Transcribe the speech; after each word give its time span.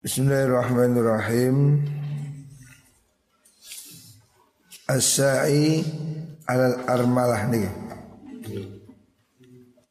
Bismillahirrahmanirrahim. 0.00 1.84
As-sa'i 4.88 5.84
alal 6.48 6.88
armalah 6.88 7.44
nih. 7.52 7.68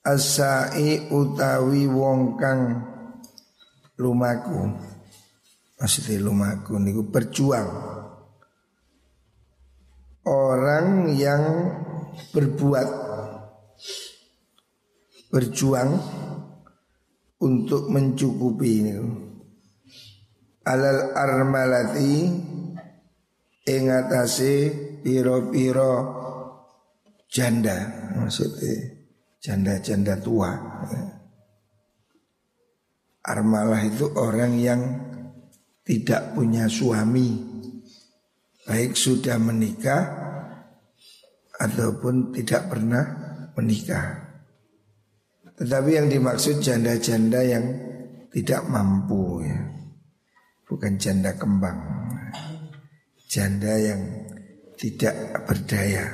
As-sa'i 0.01 1.13
utawi 1.13 1.85
wong 1.85 2.41
kang 2.41 2.81
lumaku. 4.01 4.73
Maksudnya 5.77 6.25
lumaku 6.25 6.81
niku 6.81 7.05
berjuang. 7.05 7.69
Orang 10.25 11.13
yang 11.21 11.69
berbuat 12.33 12.89
berjuang 15.29 16.01
untuk 17.45 17.93
mencukupi 17.93 18.69
ini 18.81 19.28
alal 20.69 21.17
armalati 21.17 22.29
ing 23.65 23.83
atase 23.89 24.69
pira-pira 25.01 25.93
janda 27.25 27.77
maksudnya 28.13 29.01
janda-janda 29.41 30.15
tua. 30.21 30.53
Armalah 33.19 33.81
itu 33.85 34.09
orang 34.17 34.53
yang 34.57 34.81
tidak 35.85 36.33
punya 36.33 36.65
suami 36.65 37.49
Baik 38.65 38.93
sudah 38.93 39.37
menikah 39.41 40.01
Ataupun 41.59 42.31
tidak 42.31 42.71
pernah 42.71 43.03
menikah. 43.57 44.29
Tetapi 45.59 45.89
yang 45.91 46.07
dimaksud 46.07 46.63
janda-janda 46.63 47.43
yang 47.43 47.65
tidak 48.31 48.63
mampu 48.71 49.43
ya 49.43 49.78
bukan 50.69 51.01
janda 51.01 51.33
kembang. 51.33 51.81
Janda 53.25 53.73
yang 53.81 54.29
tidak 54.77 55.43
berdaya. 55.49 56.13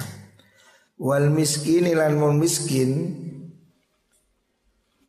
Wal 0.95 1.27
miskin 1.27 1.91
ilan 1.91 2.15
miskin 2.39 2.91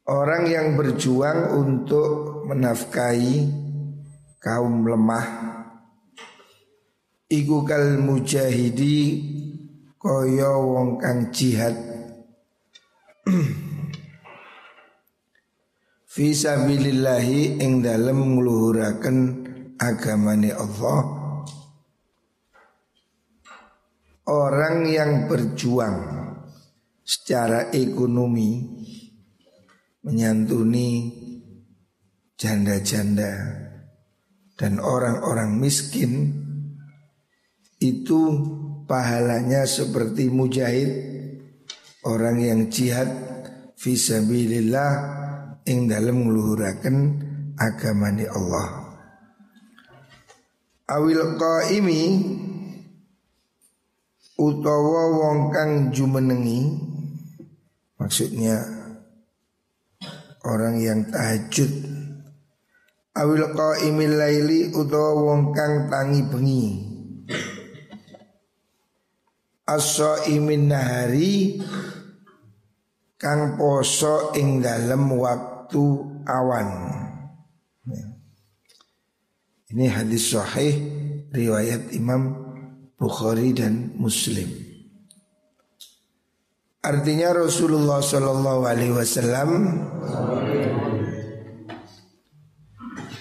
Orang 0.06 0.50
yang 0.50 0.74
berjuang 0.74 1.54
untuk 1.54 2.42
menafkahi 2.50 3.46
kaum 4.42 4.82
lemah 4.86 5.26
Iku 7.26 7.62
kal 7.66 8.02
mujahidi 8.02 8.98
koyo 9.98 10.74
wong 10.74 10.98
kang 10.98 11.34
jihad 11.34 11.74
Fisabilillahi 16.14 17.62
ing 17.62 17.82
dalem 17.82 18.38
ngluhuraken 18.38 19.45
agamane 19.78 20.52
Allah 20.52 21.26
Orang 24.26 24.90
yang 24.90 25.30
berjuang 25.30 26.02
secara 27.06 27.70
ekonomi 27.70 28.58
menyantuni 30.02 31.14
janda-janda 32.34 33.32
dan 34.58 34.82
orang-orang 34.82 35.54
miskin 35.62 36.42
itu 37.78 38.20
pahalanya 38.90 39.62
seperti 39.62 40.26
mujahid 40.26 40.90
orang 42.02 42.42
yang 42.42 42.60
jihad 42.66 43.06
fisabilillah 43.78 44.90
ing 45.70 45.86
dalam 45.86 46.26
ngluhuraken 46.26 46.96
agamani 47.54 48.26
Allah. 48.26 48.85
Awil 50.86 51.34
qaimi 51.34 52.02
utawa 54.38 55.02
wong 55.18 55.38
kang 55.50 55.72
jumenengi 55.90 56.78
maksudnya 57.98 58.60
orang 60.46 60.78
yang 60.78 61.00
tahajud 61.10 61.72
awil 63.18 63.50
qaimil 63.56 64.14
laili 64.14 64.70
utawa 64.76 65.10
wong 65.26 65.42
kang 65.56 65.90
tangi 65.90 66.20
bengi 66.22 66.66
as-saimin 69.66 70.70
nahari 70.70 71.58
kang 73.18 73.58
poso 73.58 74.36
ing 74.38 74.62
dalem 74.62 75.18
waktu 75.18 75.56
waktu 75.66 75.82
awan. 76.30 76.70
Ya. 77.90 78.06
Ini 79.66 79.90
hadis 79.90 80.30
sahih 80.30 80.74
riwayat 81.34 81.90
Imam 81.90 82.34
Bukhari 82.94 83.50
dan 83.50 83.98
Muslim. 83.98 84.46
Artinya 86.86 87.34
Rasulullah 87.34 87.98
Shallallahu 87.98 88.62
Alaihi 88.62 88.94
Wasallam 88.94 89.50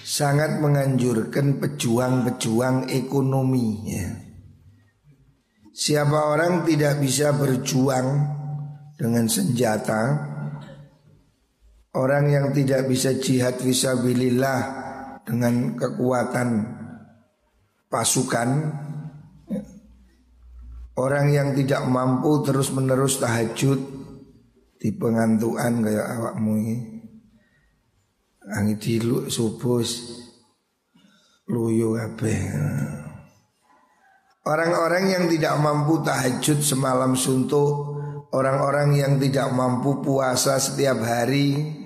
sangat 0.06 0.62
menganjurkan 0.62 1.58
pejuang-pejuang 1.58 2.94
ekonomi. 2.94 3.90
Ya. 3.90 4.08
Siapa 5.74 6.30
orang 6.30 6.62
tidak 6.62 7.02
bisa 7.02 7.34
berjuang 7.34 8.06
dengan 8.94 9.26
senjata, 9.26 10.34
Orang 11.96 12.28
yang 12.28 12.52
tidak 12.52 12.84
bisa 12.92 13.16
jihad 13.16 13.56
visabilillah 13.56 14.85
dengan 15.26 15.74
kekuatan 15.74 16.48
pasukan 17.90 18.48
Orang 20.96 21.28
yang 21.28 21.52
tidak 21.52 21.84
mampu 21.92 22.40
terus 22.40 22.72
menerus 22.72 23.20
tahajud 23.20 23.76
Di 24.80 24.94
pengantuan 24.96 25.84
kayak 25.84 26.08
awakmu 26.08 26.52
ini. 26.56 26.76
Angin 28.46 28.78
dilu 28.78 29.26
subuh 29.26 29.82
Luyu 31.50 31.98
kabeh. 31.98 32.38
Orang-orang 34.46 35.04
yang 35.10 35.24
tidak 35.26 35.58
mampu 35.58 36.00
tahajud 36.00 36.62
semalam 36.62 37.18
suntuk 37.18 37.98
Orang-orang 38.30 38.94
yang 38.96 39.12
tidak 39.18 39.50
mampu 39.50 40.00
puasa 40.00 40.56
setiap 40.62 41.02
hari 41.02 41.76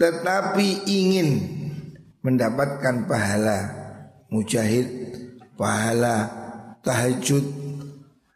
tetapi 0.00 0.88
ingin 0.88 1.59
mendapatkan 2.20 3.08
pahala 3.08 3.58
mujahid, 4.28 4.86
pahala 5.56 6.28
tahajud, 6.84 7.44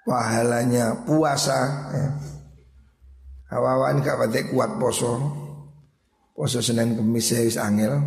pahalanya 0.04 1.04
puasa. 1.04 1.58
Ya. 1.92 2.08
Awawan 3.54 4.02
gak 4.02 4.18
patek 4.18 4.50
kuat 4.50 4.82
poso, 4.82 5.14
poso 6.34 6.58
Senin 6.58 6.98
Kemis 6.98 7.30
wis 7.30 7.60
angel. 7.60 8.02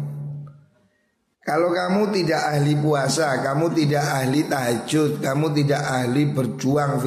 Kalau 1.48 1.72
kamu 1.72 2.12
tidak 2.12 2.44
ahli 2.44 2.76
puasa, 2.76 3.40
kamu 3.40 3.72
tidak 3.72 4.04
ahli 4.04 4.44
tahajud, 4.52 5.24
kamu 5.24 5.56
tidak 5.56 5.80
ahli 5.80 6.28
berjuang 6.36 7.00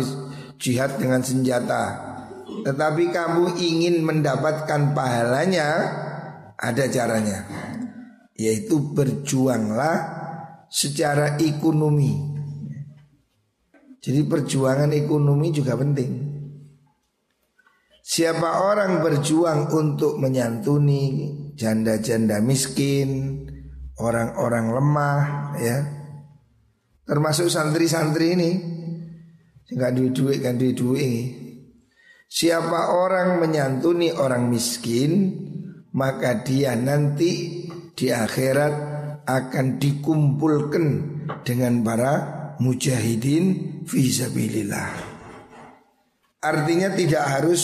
jihad 0.56 0.96
dengan 0.96 1.20
senjata, 1.20 1.84
tetapi 2.64 3.12
kamu 3.12 3.60
ingin 3.60 4.00
mendapatkan 4.00 4.96
pahalanya, 4.96 5.68
ada 6.56 6.84
caranya 6.88 7.44
Yaitu 8.40 8.96
berjuanglah 8.96 9.96
secara 10.72 11.36
ekonomi. 11.36 12.16
Jadi 14.00 14.24
perjuangan 14.24 14.96
ekonomi 14.96 15.52
juga 15.52 15.76
penting. 15.76 16.30
Siapa 18.00 18.64
orang 18.64 19.04
berjuang 19.04 19.68
untuk 19.76 20.16
menyantuni 20.16 21.30
janda-janda 21.52 22.40
miskin, 22.40 23.44
orang-orang 24.00 24.66
lemah, 24.72 25.22
ya, 25.60 25.78
termasuk 27.04 27.52
santri-santri 27.52 28.26
ini, 28.34 28.50
nggak 29.68 29.92
duit 29.92 30.12
duit 30.16 30.38
kan 30.40 30.56
duit 30.56 30.74
duit. 30.74 31.14
Siapa 32.24 32.96
orang 32.96 33.36
menyantuni 33.36 34.16
orang 34.16 34.48
miskin, 34.48 35.36
maka 35.92 36.40
dia 36.40 36.72
nanti 36.80 37.59
di 38.00 38.08
akhirat 38.08 38.74
akan 39.28 39.76
dikumpulkan 39.76 40.84
dengan 41.44 41.84
para 41.84 42.12
mujahidin 42.56 43.84
fisabilillah. 43.84 44.88
Artinya 46.40 46.88
tidak 46.96 47.20
harus 47.28 47.62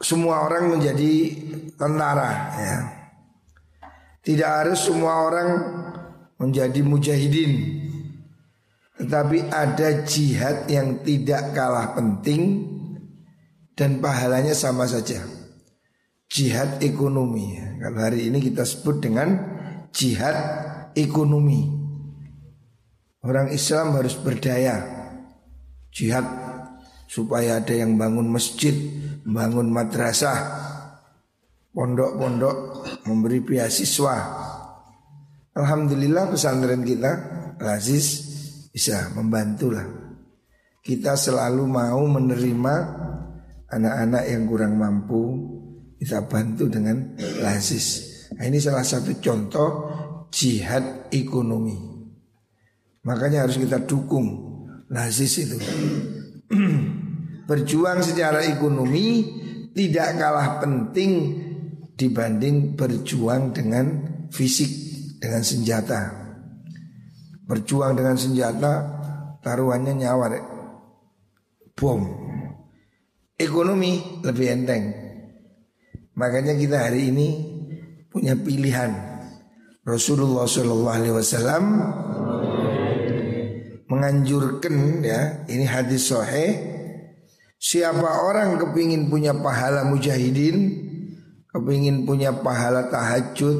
semua 0.00 0.48
orang 0.48 0.72
menjadi 0.72 1.12
tentara 1.76 2.32
ya. 2.56 2.76
Tidak 4.24 4.48
harus 4.48 4.80
semua 4.80 5.28
orang 5.28 5.48
menjadi 6.40 6.80
mujahidin. 6.80 7.52
Tetapi 8.96 9.52
ada 9.52 10.04
jihad 10.08 10.64
yang 10.72 11.04
tidak 11.04 11.52
kalah 11.52 11.92
penting 11.92 12.64
dan 13.76 14.00
pahalanya 14.00 14.56
sama 14.56 14.88
saja. 14.88 15.39
Jihad 16.30 16.78
ekonomi. 16.80 17.58
Kalau 17.82 17.98
hari 17.98 18.30
ini 18.30 18.38
kita 18.38 18.62
sebut 18.62 19.02
dengan 19.02 19.34
jihad 19.90 20.38
ekonomi. 20.94 21.66
Orang 23.20 23.52
Islam 23.52 23.98
harus 23.98 24.16
berdaya. 24.16 24.80
Jihad 25.90 26.24
supaya 27.10 27.58
ada 27.58 27.74
yang 27.74 27.98
bangun 27.98 28.30
masjid, 28.30 28.72
bangun 29.26 29.74
madrasah, 29.74 30.38
pondok-pondok, 31.74 32.86
memberi 33.10 33.42
beasiswa. 33.42 34.16
Alhamdulillah 35.58 36.30
pesantren 36.30 36.86
kita, 36.86 37.12
Aziz 37.58 38.06
bisa 38.70 39.10
membantu 39.18 39.74
lah. 39.74 39.84
Kita 40.80 41.18
selalu 41.18 41.66
mau 41.66 42.00
menerima 42.06 42.74
anak-anak 43.68 44.24
yang 44.30 44.42
kurang 44.48 44.74
mampu, 44.78 45.22
kita 46.00 46.24
bantu 46.24 46.72
dengan 46.72 47.12
lazis. 47.44 48.08
Nah, 48.32 48.48
ini 48.48 48.56
salah 48.56 48.80
satu 48.80 49.20
contoh 49.20 49.68
jihad 50.32 51.12
ekonomi. 51.12 51.76
Makanya 53.04 53.44
harus 53.44 53.60
kita 53.60 53.84
dukung 53.84 54.48
lazis 54.88 55.44
itu. 55.44 55.60
Berjuang 57.48 58.00
secara 58.00 58.48
ekonomi 58.48 59.28
tidak 59.76 60.16
kalah 60.16 60.62
penting 60.64 61.12
dibanding 62.00 62.80
berjuang 62.80 63.52
dengan 63.52 63.86
fisik, 64.32 64.70
dengan 65.20 65.44
senjata. 65.44 66.00
Berjuang 67.44 67.92
dengan 67.92 68.16
senjata 68.16 68.72
taruhannya 69.44 70.00
nyawa. 70.00 70.26
Bom. 71.76 72.00
Ekonomi 73.36 74.22
lebih 74.24 74.46
enteng. 74.52 75.09
Makanya 76.20 76.52
kita 76.52 76.76
hari 76.76 77.08
ini 77.08 77.28
punya 78.12 78.36
pilihan. 78.36 78.92
Rasulullah 79.88 80.44
Shallallahu 80.44 80.92
Alaihi 80.92 81.16
Wasallam 81.16 81.64
menganjurkan 83.88 85.00
ya 85.00 85.42
ini 85.48 85.64
hadis 85.64 86.12
sahih 86.12 86.54
siapa 87.58 88.22
orang 88.22 88.54
kepingin 88.60 89.10
punya 89.10 89.34
pahala 89.34 89.82
mujahidin 89.88 90.56
kepingin 91.50 92.06
punya 92.06 92.30
pahala 92.30 92.86
tahajud 92.86 93.58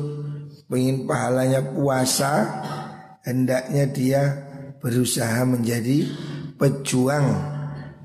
kepingin 0.55 1.09
pahalanya 1.11 1.67
puasa 1.75 2.47
hendaknya 3.27 3.91
dia 3.91 4.23
berusaha 4.79 5.43
menjadi 5.43 6.07
pejuang 6.63 7.27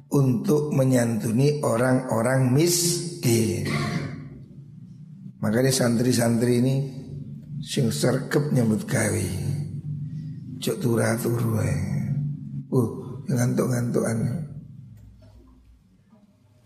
untuk 0.09 0.73
menyantuni 0.73 1.61
orang-orang 1.61 2.49
miskin 2.49 3.69
makanya 5.45 5.69
santri-santri 5.69 6.57
ini 6.57 6.75
sing 7.61 7.93
serkep 7.93 8.49
nyambut 8.49 8.89
gawe. 8.89 9.27
Cok 10.57 10.77
turah 10.81 11.13
turu 11.21 11.61
Uh, 12.73 13.21
ngantuk-ngantukan. 13.29 14.17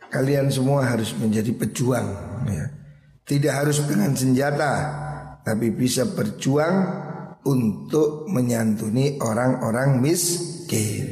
Kalian 0.09 0.47
semua 0.47 0.87
harus 0.87 1.11
menjadi 1.19 1.51
pejuang 1.53 2.07
ya. 2.47 2.65
Tidak 3.27 3.53
harus 3.53 3.85
dengan 3.85 4.17
senjata 4.17 4.73
Tapi 5.45 5.69
bisa 5.69 6.09
berjuang 6.09 7.05
Untuk 7.45 8.25
menyantuni 8.31 9.21
orang-orang 9.21 10.01
miskin. 10.01 11.05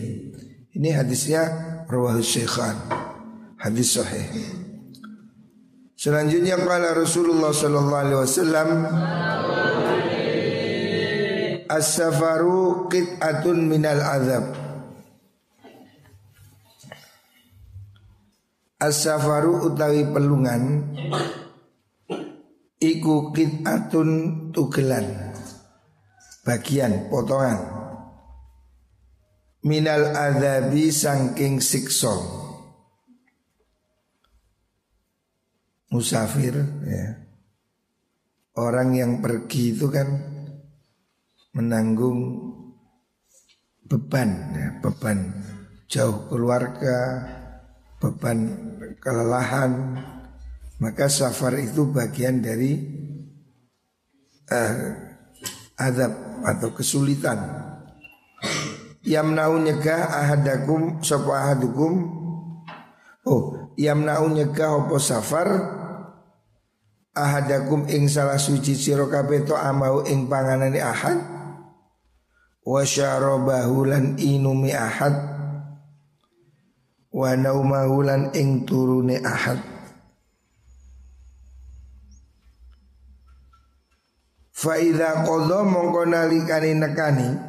Ini 0.73 0.89
hadisnya 0.97 1.43
Rawahus 1.87 2.25
Syekhan. 2.25 2.75
Hadis 3.61 3.95
sahih 3.95 4.56
Selanjutnya 5.97 6.61
kala 6.61 6.93
Rasulullah 6.93 7.49
sallallahu 7.49 8.01
alaihi 8.05 8.21
wasallam 8.21 8.69
As-safaru 11.65 12.85
qit'atun 12.85 13.65
minal 13.65 13.97
azab 13.97 14.53
As-safaru 18.77 19.73
utawi 19.73 20.05
pelungan 20.13 20.85
Iku 22.77 23.33
kit'atun 23.33 24.09
tugelan 24.53 25.33
Bagian 26.45 27.09
potongan. 27.09 27.59
Minal 29.65 30.13
adhabi 30.13 30.93
sangking 30.93 31.57
sikso 31.57 32.46
Musafir 35.87 36.55
ya. 36.83 37.05
Orang 38.57 38.97
yang 38.97 39.21
pergi 39.23 39.77
itu 39.77 39.87
kan 39.87 40.07
Menanggung 41.57 42.53
beban 43.89 44.29
ya, 44.53 44.77
Beban 44.77 45.33
jauh 45.89 46.29
keluarga 46.29 47.25
beban 47.97 48.37
kelelahan. 49.01 49.97
Maka 50.77 51.09
safar 51.09 51.57
itu 51.57 51.89
bagian 51.89 52.45
dari 52.45 52.77
uh, 54.53 54.77
adab 55.81 56.13
atau 56.45 56.69
kesulitan. 56.77 57.41
Yamnau 59.01 59.57
nyegah 59.57 60.05
ahadakum 60.13 61.01
sapa 61.01 61.33
ahadukum. 61.33 61.93
Oh 63.25 63.66
yamnau 63.77 64.25
nyegah 64.33 64.73
opo 64.83 64.97
safar 64.97 65.47
ahadakum 67.13 67.85
ing 67.87 68.09
salah 68.09 68.41
suci 68.41 68.73
sira 68.73 69.05
kabeh 69.05 69.45
to 69.45 69.53
amau 69.53 70.01
ing 70.09 70.25
panganane 70.25 70.81
ahad 70.81 71.17
wa 72.65 72.81
syarabahu 72.81 73.85
lan 73.85 74.17
inumi 74.17 74.73
ahad 74.73 75.13
wa 77.13 77.33
naumahu 77.33 78.05
lan 78.05 78.29
ing 78.37 78.65
turune 78.65 79.17
ahad. 79.21 79.57
Fa 84.57 84.73
idza 84.81 85.21
qadha 85.21 85.61
mongko 85.65 86.01
nalikane 86.09 86.73
nekani 86.73 87.46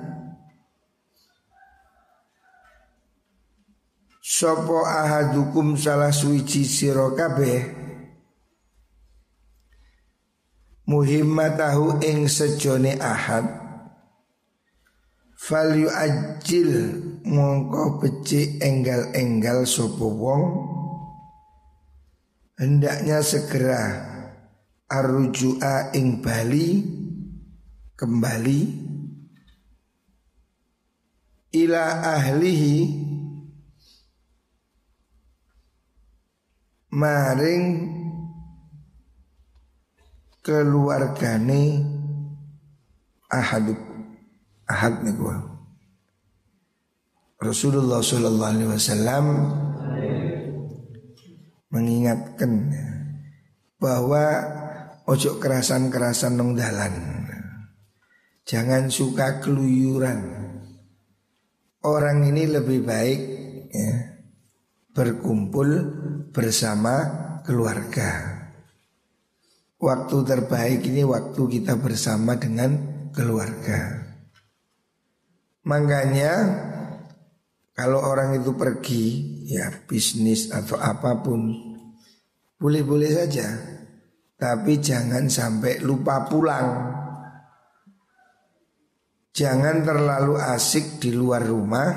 sapa 4.28 4.84
ahadukum 4.84 5.72
salah 5.80 6.12
suci 6.12 6.68
sira 6.68 7.08
kabeh? 7.16 7.64
Muhimmatahu 10.84 12.04
ing 12.04 12.28
sejone 12.28 13.00
ahad. 13.00 13.48
Fal 15.32 15.72
ajil 15.72 16.72
mongko 17.24 18.04
becik 18.04 18.60
enggal-enggal 18.60 19.64
sopo 19.64 20.12
wong? 20.12 20.44
Hendaknya 22.60 23.24
segera 23.24 23.80
arujua 24.90 25.94
ing 25.96 26.20
bali 26.20 26.84
kembali 27.96 28.60
ila 31.54 31.84
ahlihi 32.18 33.07
maring 36.98 37.64
keluargane 40.42 41.86
ahaduk 43.30 43.78
ahad 44.66 45.06
nih 45.06 45.14
gua. 45.14 45.36
Rasulullah 47.38 48.02
Shallallahu 48.02 48.50
Alaihi 48.50 48.70
Wasallam 48.74 49.26
mengingatkan 51.70 52.74
bahwa 53.78 54.24
ojo 55.06 55.38
kerasan-kerasan 55.38 56.34
nong 56.34 56.58
dalan. 56.58 56.94
Jangan 58.42 58.90
suka 58.90 59.38
keluyuran. 59.38 60.50
Orang 61.78 62.26
ini 62.26 62.50
lebih 62.50 62.82
baik 62.82 63.20
ya, 63.70 64.17
berkumpul 64.98 65.70
bersama 66.34 67.06
keluarga. 67.46 68.34
Waktu 69.78 70.16
terbaik 70.26 70.90
ini 70.90 71.06
waktu 71.06 71.38
kita 71.38 71.78
bersama 71.78 72.34
dengan 72.34 72.74
keluarga. 73.14 74.10
Makanya 75.62 76.34
kalau 77.78 78.02
orang 78.02 78.42
itu 78.42 78.58
pergi 78.58 79.04
ya 79.46 79.70
bisnis 79.86 80.50
atau 80.50 80.74
apa 80.82 81.22
pun 81.22 81.46
boleh-boleh 82.58 83.10
saja. 83.14 83.46
Tapi 84.34 84.82
jangan 84.82 85.30
sampai 85.30 85.78
lupa 85.78 86.26
pulang. 86.26 86.66
Jangan 89.30 89.86
terlalu 89.86 90.42
asik 90.42 90.98
di 90.98 91.14
luar 91.14 91.46
rumah 91.46 91.90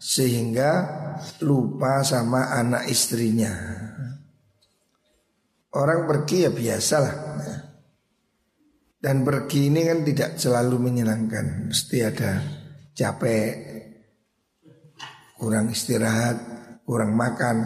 sehingga 0.00 0.99
lupa 1.42 2.04
sama 2.04 2.54
anak 2.56 2.88
istrinya. 2.90 3.52
Orang 5.70 6.10
pergi 6.10 6.46
ya 6.46 6.50
biasalah. 6.50 7.14
Dan 9.00 9.24
pergi 9.24 9.72
ini 9.72 9.80
kan 9.86 10.04
tidak 10.04 10.30
selalu 10.36 10.76
menyenangkan. 10.90 11.72
Mesti 11.72 11.98
ada 12.04 12.42
capek, 12.92 13.52
kurang 15.40 15.72
istirahat, 15.72 16.36
kurang 16.84 17.16
makan. 17.16 17.56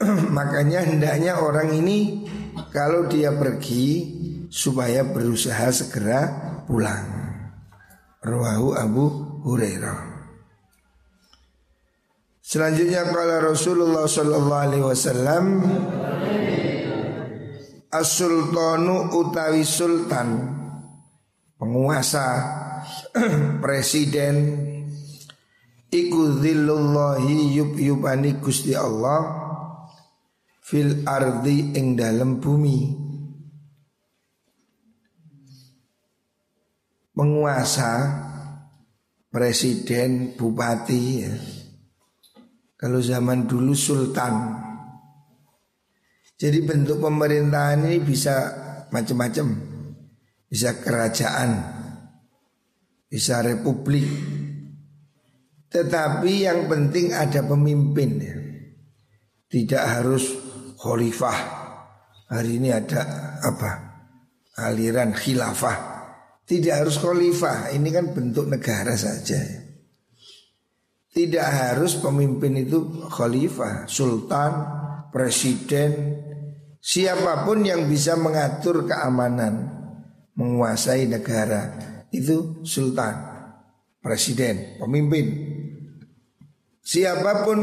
Makanya 0.36 0.82
hendaknya 0.82 1.38
orang 1.38 1.70
ini 1.78 2.26
kalau 2.74 3.06
dia 3.06 3.30
pergi 3.30 4.18
supaya 4.50 5.06
berusaha 5.06 5.70
segera 5.70 6.20
pulang. 6.66 7.06
Rawahu 8.20 8.74
Abu 8.74 9.04
Hurairah. 9.46 10.09
Selanjutnya 12.50 13.06
kalau 13.06 13.54
Rasulullah 13.54 14.10
sallallahu 14.10 14.58
alaihi 14.66 14.82
wasallam 14.82 15.62
As-sultanu 17.94 19.14
utawi 19.14 19.62
sultan 19.62 20.50
Penguasa 21.54 22.26
Presiden 23.62 24.66
Iku 25.94 26.42
dhillullahi 26.42 27.54
yub 27.54 27.78
yubani 27.78 28.42
gusti 28.42 28.74
Allah 28.74 29.30
Fil 30.58 31.06
ardi 31.06 31.78
ing 31.78 31.94
dalam 31.94 32.42
bumi 32.42 32.98
Penguasa 37.14 38.26
Presiden, 39.30 40.34
bupati 40.34 41.02
ya. 41.22 41.59
Kalau 42.80 43.04
zaman 43.04 43.44
dulu 43.44 43.76
sultan 43.76 44.56
jadi 46.40 46.64
bentuk 46.64 47.04
pemerintahan 47.04 47.84
ini 47.84 48.00
bisa 48.00 48.32
macam-macam. 48.88 49.68
Bisa 50.48 50.80
kerajaan, 50.80 51.50
bisa 53.06 53.44
republik. 53.44 54.08
Tetapi 55.68 56.32
yang 56.48 56.64
penting 56.66 57.12
ada 57.12 57.44
pemimpin 57.44 58.10
ya. 58.18 58.36
Tidak 59.52 59.84
harus 59.84 60.32
khalifah. 60.80 61.38
Hari 62.32 62.56
ini 62.56 62.72
ada 62.72 63.36
apa? 63.44 63.70
Aliran 64.64 65.12
khilafah. 65.12 65.76
Tidak 66.48 66.72
harus 66.72 66.96
khalifah. 66.98 67.68
Ini 67.76 67.88
kan 67.92 68.16
bentuk 68.16 68.48
negara 68.48 68.96
saja. 68.96 69.59
Tidak 71.10 71.42
harus 71.42 71.98
pemimpin 71.98 72.54
itu 72.54 73.06
khalifah, 73.10 73.90
sultan, 73.90 74.52
presiden, 75.10 76.22
Siapa 76.80 77.44
pun 77.44 77.60
yang 77.60 77.84
bisa 77.92 78.16
mengatur 78.16 78.88
keamanan, 78.88 79.68
menguasai 80.32 81.04
negara 81.04 81.76
itu 82.08 82.64
sultan, 82.64 83.20
presiden, 84.00 84.80
pemimpin. 84.80 85.28
Siapa 86.80 87.44
pun 87.44 87.58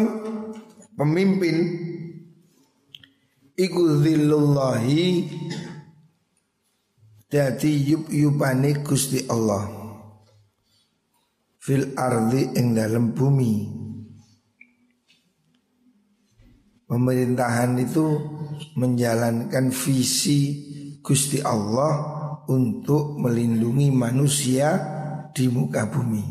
pemimpin 0.93 1.55
iku 3.57 4.05
zillullahi 4.05 5.25
dadi 7.25 7.73
yub 7.89 8.13
yubane 8.13 8.85
Gusti 8.85 9.25
Allah 9.25 9.86
fil 11.67 11.91
ardi 11.99 12.55
ing 12.55 12.71
dalam 12.71 13.11
bumi 13.11 13.75
Pemerintahan 16.87 17.75
itu 17.83 18.07
menjalankan 18.79 19.75
visi 19.75 20.39
Gusti 21.03 21.43
Allah 21.43 22.15
untuk 22.47 23.19
melindungi 23.19 23.91
manusia 23.91 24.71
di 25.35 25.51
muka 25.51 25.91
bumi. 25.91 26.23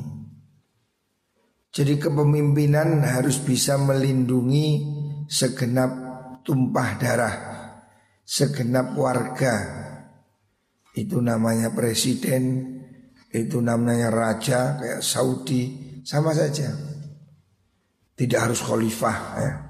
Jadi 1.68 2.00
kepemimpinan 2.00 3.04
harus 3.04 3.36
bisa 3.36 3.76
melindungi 3.76 4.80
segenap 5.28 5.92
tumpah 6.40 6.90
darah, 6.96 7.36
segenap 8.24 8.96
warga. 8.96 9.54
Itu 10.96 11.20
namanya 11.20 11.68
presiden, 11.76 12.75
itu 13.32 13.58
namanya 13.62 14.10
raja 14.12 14.78
kayak 14.78 15.00
Saudi, 15.02 15.62
sama 16.06 16.34
saja. 16.34 16.70
Tidak 18.16 18.40
harus 18.40 18.60
khalifah 18.64 19.18
ya 19.38 19.66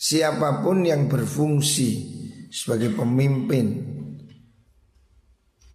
siapa 0.00 0.64
pun 0.64 0.80
yang 0.88 1.12
berfungsi 1.12 1.90
sebagai 2.48 2.96
pemimpin 2.96 3.84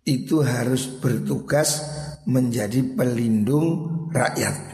itu 0.01 0.41
harus 0.41 0.89
bertugas 0.97 1.85
menjadi 2.25 2.81
pelindung 2.97 4.09
rakyat. 4.09 4.73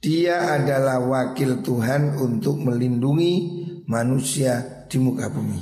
Dia 0.00 0.56
adalah 0.56 1.00
wakil 1.00 1.60
Tuhan 1.60 2.16
untuk 2.16 2.60
melindungi 2.60 3.32
manusia 3.84 4.84
di 4.88 4.96
muka 4.96 5.28
bumi. 5.28 5.60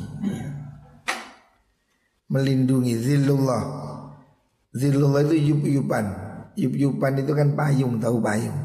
Melindungi 2.28 2.92
zillullah. 3.00 3.64
Zillullah 4.76 5.25
itu 5.25 5.56
yup-yupan. 5.56 6.06
Yup-yupan 6.61 7.25
itu 7.25 7.32
kan 7.32 7.56
payung, 7.56 7.97
tahu 7.97 8.20
payung. 8.20 8.58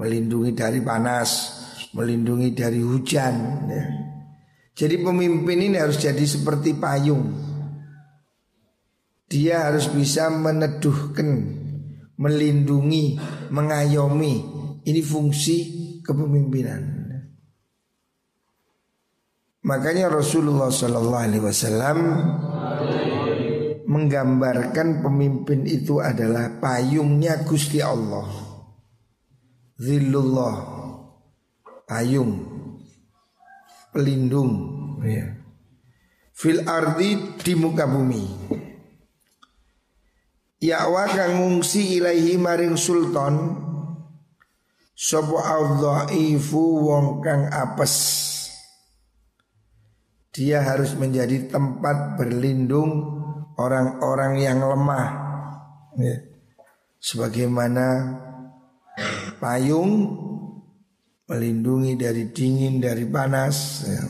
Melindungi 0.00 0.56
dari 0.56 0.80
panas, 0.80 1.30
melindungi 1.92 2.56
dari 2.56 2.80
hujan. 2.80 3.34
Ya. 3.68 3.84
Jadi 4.74 5.04
pemimpin 5.04 5.58
ini 5.70 5.76
harus 5.78 6.00
jadi 6.02 6.24
seperti 6.24 6.74
payung. 6.74 7.30
Dia 9.30 9.70
harus 9.70 9.86
bisa 9.92 10.32
meneduhkan, 10.32 11.30
melindungi, 12.18 13.18
mengayomi. 13.52 14.34
Ini 14.84 15.00
fungsi 15.00 15.56
kepemimpinan. 16.04 17.04
Makanya 19.64 20.12
Rasulullah 20.12 20.68
Shallallahu 20.68 21.24
Alaihi 21.24 21.40
Wasallam 21.40 21.98
menggambarkan 23.84 25.04
pemimpin 25.04 25.68
itu 25.68 26.00
adalah 26.00 26.58
payungnya 26.58 27.44
Gusti 27.46 27.78
Allah. 27.78 28.26
Zillullah 29.74 30.54
payung, 31.84 32.32
pelindung 33.92 34.52
ya. 35.04 35.34
Fil 36.34 36.66
ardi 36.66 37.38
di 37.38 37.54
muka 37.54 37.86
bumi. 37.86 38.24
Yakwa 40.64 41.04
kang 41.12 41.32
ngungsi 41.38 42.00
ilaihi 42.00 42.40
maring 42.40 42.80
sultan 42.80 43.64
Sopo 44.94 45.42
al-dha'ifu 45.42 46.86
wong 46.86 47.18
kang 47.18 47.50
apes 47.50 47.94
Dia 50.34 50.66
harus 50.66 50.98
menjadi 50.98 51.46
tempat 51.46 52.18
berlindung 52.18 53.22
orang-orang 53.54 54.42
yang 54.42 54.66
lemah 54.66 55.06
ya. 55.94 56.16
Sebagaimana 56.98 58.18
payung 59.38 59.92
melindungi 61.30 61.94
dari 61.94 62.34
dingin, 62.34 62.82
dari 62.82 63.06
panas. 63.06 63.86
Ya. 63.86 64.04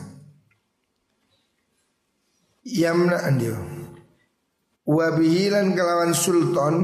Yamna 2.65 3.21
andio. 3.21 3.59
Wabihilan 4.85 5.77
kelawan 5.77 6.13
sultan 6.17 6.75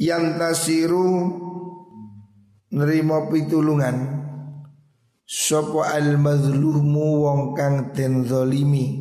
yang 0.00 0.36
tasiru 0.40 1.40
nerima 2.72 3.28
pitulungan 3.28 4.21
Sopo 5.32 5.80
al 5.80 6.20
mazlumu 6.20 7.24
wong 7.24 7.56
kang 7.56 7.96
den 7.96 8.28
zolimi 8.28 9.00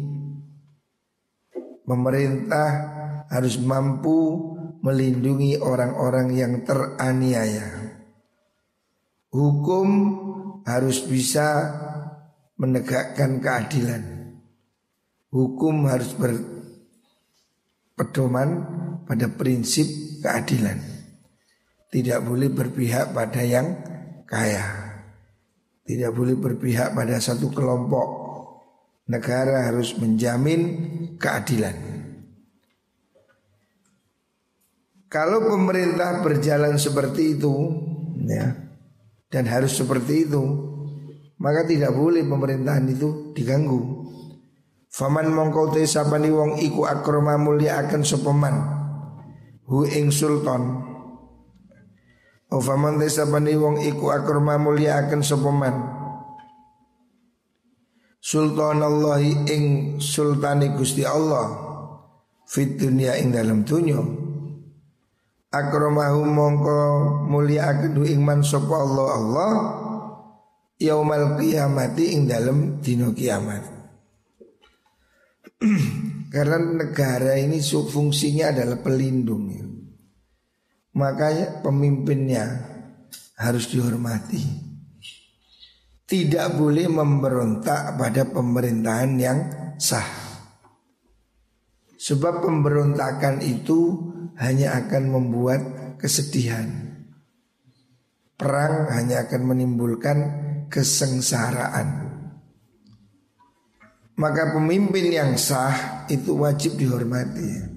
Pemerintah 1.83 2.69
harus 3.27 3.59
mampu 3.59 4.39
melindungi 4.79 5.59
orang-orang 5.59 6.31
yang 6.31 6.63
teraniaya 6.63 7.67
Hukum 9.31 9.87
harus 10.63 11.03
bisa 11.03 11.71
menegakkan 12.59 13.39
keadilan. 13.39 14.03
Hukum 15.31 15.87
harus 15.87 16.11
berpedoman 17.95 18.49
pada 19.07 19.31
prinsip 19.31 19.87
keadilan. 20.19 20.79
Tidak 21.91 22.19
boleh 22.23 22.51
berpihak 22.51 23.15
pada 23.15 23.39
yang 23.39 23.67
kaya. 24.27 24.80
Tidak 25.91 26.11
boleh 26.15 26.39
berpihak 26.39 26.95
pada 26.95 27.19
satu 27.19 27.51
kelompok. 27.51 28.07
Negara 29.11 29.67
harus 29.67 29.91
menjamin 29.99 30.61
keadilan. 31.19 31.75
Kalau 35.11 35.43
pemerintah 35.43 36.23
berjalan 36.23 36.79
seperti 36.79 37.35
itu, 37.35 37.51
ya, 38.23 38.55
dan 39.27 39.43
harus 39.51 39.75
seperti 39.75 40.31
itu 40.31 40.71
maka 41.41 41.65
tidak 41.65 41.97
boleh 41.97 42.21
pemerintahan 42.21 42.85
itu 42.85 43.33
diganggu. 43.33 44.05
Faman 44.93 45.33
mongkau 45.33 45.73
te 45.73 45.81
sapani 45.89 46.29
wong 46.29 46.61
iku 46.61 46.85
akrama 46.85 47.39
mulia 47.41 47.81
akan 47.81 48.05
sopeman 48.05 48.55
hu 49.65 49.89
ing 49.89 50.13
sultan. 50.13 50.90
O 52.51 52.59
faman 52.59 52.99
te 52.99 53.07
sapani 53.07 53.55
wong 53.55 53.79
iku 53.79 54.11
mulia 54.59 54.99
akan 54.99 55.21
sopeman 55.23 55.75
Sultan 58.21 58.83
Allah 58.83 59.23
ing 59.23 59.97
sultani 59.97 60.75
Gusti 60.75 61.01
Allah 61.07 61.47
fit 62.45 62.77
dunia 62.77 63.17
ing 63.17 63.33
dalam 63.33 63.63
dunia 63.63 64.03
akramahu 65.51 66.21
mongko 66.27 66.79
mulia 67.27 67.71
akan 67.71 68.03
ing 68.07 68.19
man 68.19 68.43
sapa 68.43 68.75
Allah 68.75 69.07
Allah 69.15 69.51
yaumal 70.81 71.37
kiamati 71.37 72.17
ing 72.17 72.25
dalam 72.25 72.81
dino 72.81 73.13
kiamat. 73.13 73.63
Karena 76.33 76.57
negara 76.57 77.37
ini 77.37 77.61
fungsinya 77.61 78.49
adalah 78.49 78.81
pelindung 78.81 79.70
makanya 80.91 81.63
pemimpinnya 81.63 82.67
harus 83.39 83.71
dihormati 83.71 84.71
tidak 86.11 86.59
boleh 86.59 86.91
memberontak 86.91 87.95
pada 87.95 88.27
pemerintahan 88.27 89.11
yang 89.15 89.39
sah. 89.79 90.03
Sebab 91.95 92.43
pemberontakan 92.43 93.39
itu 93.39 94.11
hanya 94.35 94.75
akan 94.83 95.03
membuat 95.07 95.61
kesedihan. 95.95 96.67
Perang 98.35 98.91
hanya 98.91 99.23
akan 99.23 99.55
menimbulkan 99.55 100.17
kesengsaraan. 100.67 102.11
Maka 104.19 104.51
pemimpin 104.51 105.15
yang 105.15 105.39
sah 105.39 106.03
itu 106.11 106.35
wajib 106.35 106.75
dihormati, 106.75 107.71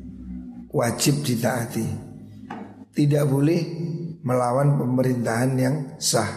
wajib 0.74 1.22
ditaati. 1.22 2.03
Tidak 2.94 3.24
boleh 3.26 3.60
melawan 4.22 4.78
pemerintahan 4.78 5.52
yang 5.58 5.76
sah. 5.98 6.30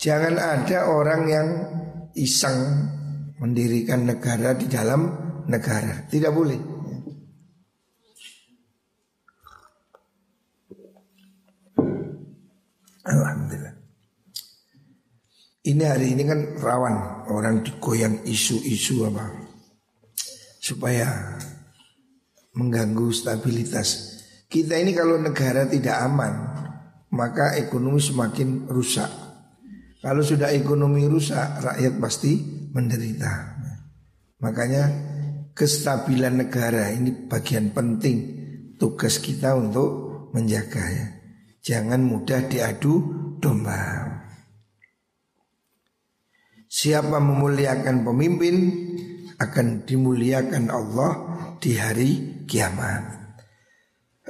Jangan 0.00 0.40
ada 0.40 0.88
orang 0.88 1.22
yang 1.28 1.48
iseng 2.16 2.88
mendirikan 3.36 4.08
negara 4.08 4.56
di 4.56 4.64
dalam 4.64 5.12
negara. 5.44 6.08
Tidak 6.08 6.32
boleh. 6.32 6.60
Alhamdulillah. 13.04 13.74
Ini 15.60 15.84
hari 15.84 16.16
ini 16.16 16.22
kan 16.24 16.40
rawan 16.56 17.28
orang 17.28 17.60
digoyang 17.60 18.24
isu-isu 18.24 19.04
apa 19.04 19.28
supaya 20.60 21.36
mengganggu 22.56 23.12
stabilitas. 23.12 24.09
Kita 24.50 24.74
ini 24.74 24.90
kalau 24.90 25.14
negara 25.14 25.62
tidak 25.70 25.94
aman, 26.10 26.34
maka 27.14 27.54
ekonomi 27.54 28.02
semakin 28.02 28.66
rusak. 28.66 29.06
Kalau 30.02 30.26
sudah 30.26 30.50
ekonomi 30.50 31.06
rusak, 31.06 31.62
rakyat 31.62 31.94
pasti 32.02 32.34
menderita. 32.74 33.30
Makanya 34.42 34.84
kestabilan 35.54 36.42
negara 36.42 36.90
ini 36.90 37.30
bagian 37.30 37.70
penting 37.70 38.16
tugas 38.74 39.22
kita 39.22 39.54
untuk 39.54 40.32
menjaga 40.34 40.82
ya. 40.82 41.06
Jangan 41.60 42.00
mudah 42.02 42.48
diadu 42.48 42.94
domba. 43.38 44.02
Siapa 46.66 47.22
memuliakan 47.22 48.02
pemimpin 48.02 48.56
akan 49.36 49.84
dimuliakan 49.84 50.72
Allah 50.72 51.10
di 51.60 51.76
hari 51.76 52.10
kiamat. 52.48 53.19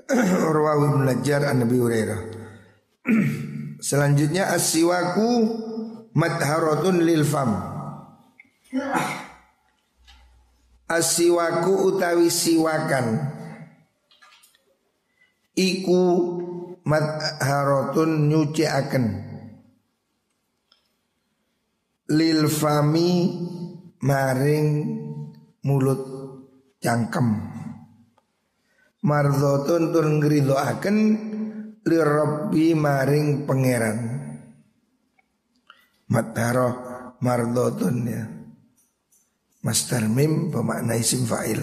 Rawahu 0.54 0.82
Ibnu 0.94 1.02
Najjar 1.04 1.44
an 1.50 1.64
Nabi 1.64 1.76
Hurairah. 1.76 2.20
Selanjutnya 3.88 4.52
asiwaku 4.52 5.28
madharatun 6.16 7.04
lil 7.04 7.24
fam. 7.24 7.50
Asiwaku 10.90 11.94
utawi 11.94 12.26
siwakan 12.34 13.30
iku 15.54 16.02
madharatun 16.82 18.26
nyuciaken 18.26 19.04
lil 22.10 22.50
fami 22.50 23.38
maring 24.02 24.68
mulut 25.62 26.02
cangkem 26.82 27.49
mardotun 29.04 29.92
tur 29.92 30.06
ngridoaken 30.06 30.96
lirabbi 31.84 32.76
maring 32.76 33.48
pangeran. 33.48 33.98
Mataro 36.10 36.68
mardotun 37.22 37.96
ya. 38.04 38.22
Master 39.60 40.08
mim 40.08 40.48
bermakna 40.48 40.96
isim 40.96 41.28
fa'il. 41.28 41.60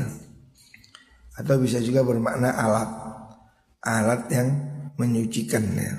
Atau 1.37 1.57
bisa 1.61 1.81
juga 1.81 2.05
bermakna 2.05 2.53
alat. 2.53 2.89
Alat 3.81 4.21
yang 4.29 4.49
menyucikan 4.97 5.65
ya. 5.77 5.93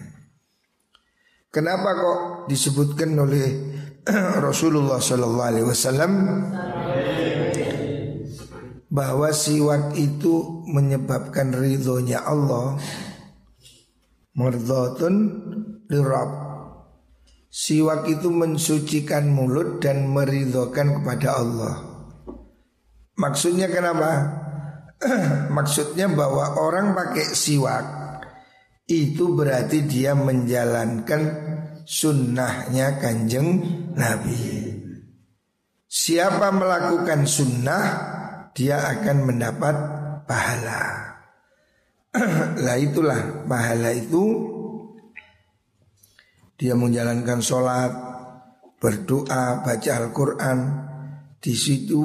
Kenapa 1.49 1.97
kok 1.97 2.21
disebutkan 2.51 3.17
oleh 3.19 3.47
Rasulullah 4.49 5.01
Sallallahu 5.01 5.49
Alaihi 5.49 5.67
Wasallam 5.67 6.13
bahwa 8.89 9.29
siwak 9.33 9.97
itu 9.97 10.65
menyebabkan 10.69 11.53
ridhonya 11.53 12.25
Allah 12.25 12.81
Mardhatun 14.39 15.15
lirab. 15.91 16.31
Siwak 17.51 18.07
itu 18.07 18.31
mensucikan 18.31 19.27
mulut 19.35 19.83
dan 19.83 20.07
meridhokan 20.15 21.03
kepada 21.03 21.43
Allah. 21.43 21.75
Maksudnya 23.19 23.67
kenapa? 23.67 24.11
Maksudnya 25.57 26.07
bahwa 26.11 26.59
orang 26.59 26.95
pakai 26.95 27.35
siwak 27.35 27.87
Itu 28.89 29.37
berarti 29.37 29.85
dia 29.85 30.17
menjalankan 30.17 31.23
sunnahnya 31.85 32.97
kanjeng 32.97 33.61
Nabi. 33.93 34.65
Siapa 35.85 36.49
melakukan 36.55 37.29
sunnah 37.29 37.85
Dia 38.59 38.91
akan 38.99 39.17
mendapat 39.23 39.77
pahala 40.27 41.09
lah 42.65 42.77
itulah 42.81 43.47
pahala 43.47 43.95
itu 43.95 44.59
dia 46.59 46.75
menjalankan 46.75 47.39
sholat, 47.39 47.93
berdoa, 48.83 49.63
baca 49.63 49.91
Al-Quran. 49.95 50.59
Di 51.39 51.55
situ 51.55 52.03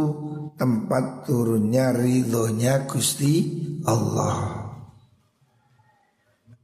tempat 0.54 1.26
turunnya 1.26 1.90
ridhonya 1.90 2.86
Gusti 2.86 3.50
Allah. 3.90 4.62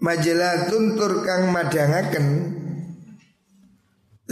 Majalatun 0.05 0.93
turkang 0.93 1.49
madangaken 1.49 2.27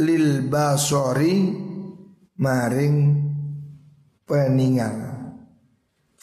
lil 0.06 0.46
basori 0.46 1.58
maring 2.38 2.98
peningal. 4.22 5.17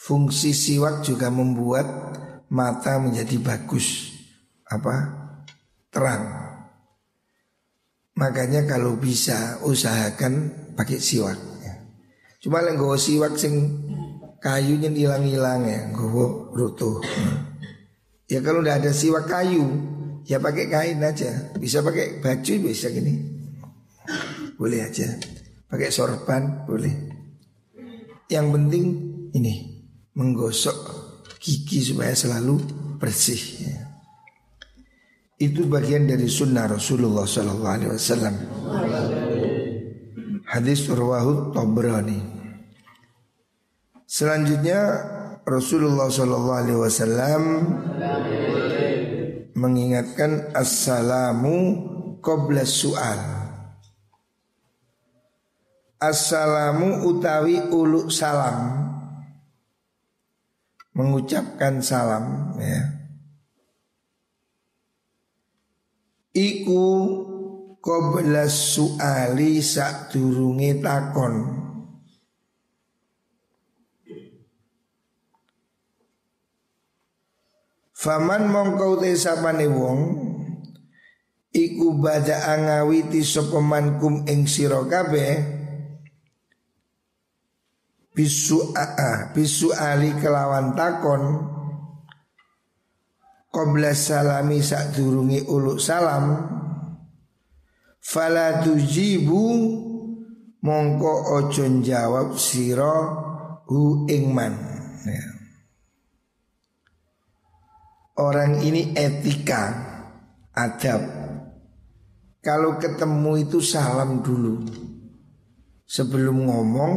Fungsi 0.05 0.53
siwak 0.53 1.01
juga 1.01 1.33
membuat 1.33 1.89
mata 2.53 3.01
menjadi 3.01 3.41
bagus 3.41 4.13
apa 4.69 4.93
terang. 5.89 6.45
Makanya 8.13 8.69
kalau 8.69 9.01
bisa 9.01 9.57
usahakan 9.65 10.53
pakai 10.77 11.01
siwak. 11.01 11.41
Ya. 11.65 11.89
Cuma 12.37 12.61
yang 12.61 12.77
gue 12.77 12.93
siwak 13.01 13.33
sing 13.33 13.81
kayunya 14.37 14.93
hilang-hilang 14.93 15.65
ya, 15.65 15.89
gue 15.89 16.27
rutuh. 16.53 17.01
Ya 18.29 18.45
kalau 18.45 18.61
udah 18.61 18.77
ada 18.77 18.93
siwak 18.93 19.25
kayu, 19.25 19.65
ya 20.21 20.37
pakai 20.37 20.69
kain 20.69 21.01
aja. 21.01 21.49
Bisa 21.57 21.81
pakai 21.81 22.21
baju 22.21 22.53
bisa 22.61 22.93
gini, 22.93 23.41
boleh 24.53 24.85
aja. 24.85 25.17
Pakai 25.65 25.89
sorban 25.89 26.61
boleh. 26.69 26.93
Yang 28.29 28.47
penting 28.53 28.85
ini 29.33 29.74
menggosok 30.15 30.77
gigi 31.43 31.91
supaya 31.91 32.15
selalu 32.15 32.57
bersih. 32.97 33.43
Ya. 33.67 33.85
Itu 35.35 35.67
bagian 35.67 36.07
dari 36.07 36.31
sunnah 36.31 36.71
Rasulullah 36.71 37.27
Sallallahu 37.27 37.75
Alaihi 37.75 37.91
Wasallam. 37.91 38.35
Hadis 40.47 40.87
Urwahud 40.87 41.51
Tabrani. 41.51 42.23
Selanjutnya 44.07 44.79
Rasulullah 45.43 46.07
Sallallahu 46.07 46.59
Alaihi 46.63 46.79
Wasallam 46.79 47.43
mengingatkan 49.59 50.55
assalamu 50.55 51.83
qabla 52.23 52.63
su'al. 52.63 53.21
Assalamu 55.99 57.11
utawi 57.11 57.59
ulu 57.75 58.07
salam 58.07 58.84
Mengucapkan 60.95 61.83
salam 61.83 62.55
ya. 62.55 62.81
Iku 66.35 66.83
Qobla 67.85 68.49
su'ali 68.49 69.61
sak 69.61 70.09
durunge 70.09 70.81
takon. 70.81 71.61
Faman 77.93 78.49
mongkau 78.49 78.97
te 78.97 79.13
sapane 79.13 79.69
wong 79.69 80.01
Iku 81.55 81.95
bada 82.03 82.51
angawiti 82.51 83.23
sopeman 83.23 83.95
kum 84.01 84.27
ing 84.27 84.43
sira 84.43 84.83
kabeh 84.83 85.54
bisu 88.15 88.71
aa 88.71 89.35
bisu 89.35 89.75
ali 89.75 90.15
kelawan 90.17 90.71
takon 90.73 91.51
Qobla 93.55 93.95
salami 93.95 94.59
sak 94.59 94.95
durungi 94.99 95.47
uluk 95.47 95.79
salam 95.79 96.55
Fala 98.05 98.61
tujibu 98.61 99.41
mongko 100.61 101.13
ojo 101.41 101.65
jawab 101.81 102.37
siro 102.37 102.97
hu 103.65 104.05
ingman 104.05 104.53
ya. 105.09 105.25
Orang 108.21 108.61
ini 108.61 108.93
etika 108.93 109.73
adab. 110.53 111.01
Kalau 112.45 112.77
ketemu 112.77 113.49
itu 113.49 113.57
salam 113.59 114.21
dulu. 114.21 114.61
Sebelum 115.85 116.45
ngomong 116.45 116.93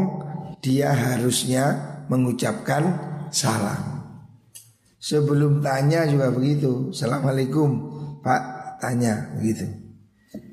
dia 0.59 0.91
harusnya 0.93 1.65
mengucapkan 2.09 2.83
salam. 3.31 3.99
Sebelum 4.99 5.63
tanya 5.63 6.05
juga 6.11 6.35
begitu 6.35 6.91
Assalamualaikum 6.91 7.71
Pak 8.19 8.43
tanya 8.83 9.31
begitu. 9.39 9.65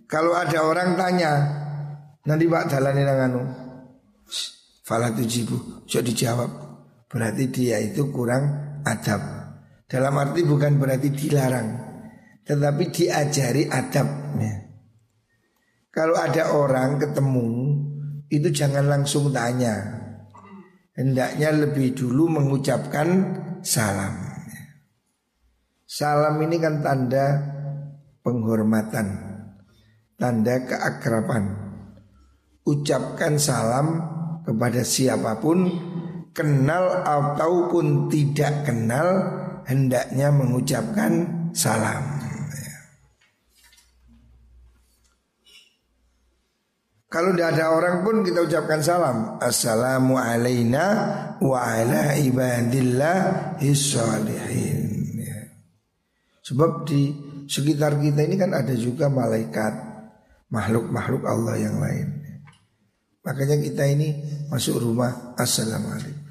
Kalau 0.05 0.37
ada 0.37 0.61
orang 0.61 0.93
tanya 0.93 1.31
Nanti 2.29 2.45
Pak 2.45 2.69
dalani 2.69 3.01
nanganu 3.01 3.41
Falah 4.85 5.09
tujibu 5.17 5.81
Jadi 5.89 6.13
dijawab. 6.13 6.51
Berarti 7.09 7.49
dia 7.49 7.81
itu 7.81 8.13
kurang 8.13 8.77
adab. 8.85 9.21
Dalam 9.89 10.13
arti 10.13 10.45
bukan 10.45 10.77
berarti 10.77 11.09
dilarang 11.09 11.69
Tetapi 12.45 12.83
diajari 12.93 13.65
adabnya. 13.65 14.61
Kalau 15.89 16.13
ada 16.19 16.53
orang 16.53 17.01
ketemu 17.01 17.47
itu 18.29 18.51
jangan 18.51 18.85
langsung 18.89 19.31
tanya. 19.31 19.94
Hendaknya 20.95 21.51
lebih 21.51 21.91
dulu 21.91 22.31
mengucapkan 22.39 23.08
salam. 23.60 24.15
Salam 25.84 26.39
ini 26.39 26.55
kan 26.55 26.79
tanda 26.79 27.25
penghormatan, 28.23 29.08
tanda 30.15 30.55
keakraban. 30.63 31.51
Ucapkan 32.63 33.36
salam 33.36 34.01
kepada 34.47 34.81
siapa 34.88 35.38
pun, 35.43 35.67
kenal 36.31 37.03
ataupun 37.03 38.08
tidak 38.08 38.63
kenal, 38.63 39.08
hendaknya 39.67 40.31
mengucapkan 40.31 41.27
salam. 41.51 42.24
Kalau 47.05 47.37
tidak 47.37 47.53
ada 47.55 47.65
orang 47.69 48.01
pun 48.01 48.25
kita 48.25 48.43
ucapkan 48.43 48.81
salam. 48.81 49.37
Assalamu 49.37 50.17
alayna 50.17 50.85
wa 51.37 51.57
ala 51.61 52.17
ibadillah 52.17 53.17
salihin. 53.61 54.89
Ya. 55.21 55.39
Sebab 56.49 56.89
di 56.89 57.13
sekitar 57.45 58.01
kita 58.01 58.25
ini 58.25 58.35
kan 58.41 58.57
ada 58.57 58.73
juga 58.73 59.05
malaikat, 59.05 59.73
makhluk-makhluk 60.49 61.23
Allah 61.29 61.55
yang 61.61 61.77
lain. 61.77 62.25
Makanya 63.25 63.57
kita 63.61 63.83
ini 63.89 64.09
masuk 64.49 64.81
rumah 64.81 65.33
Assalamualaikum. 65.37 66.25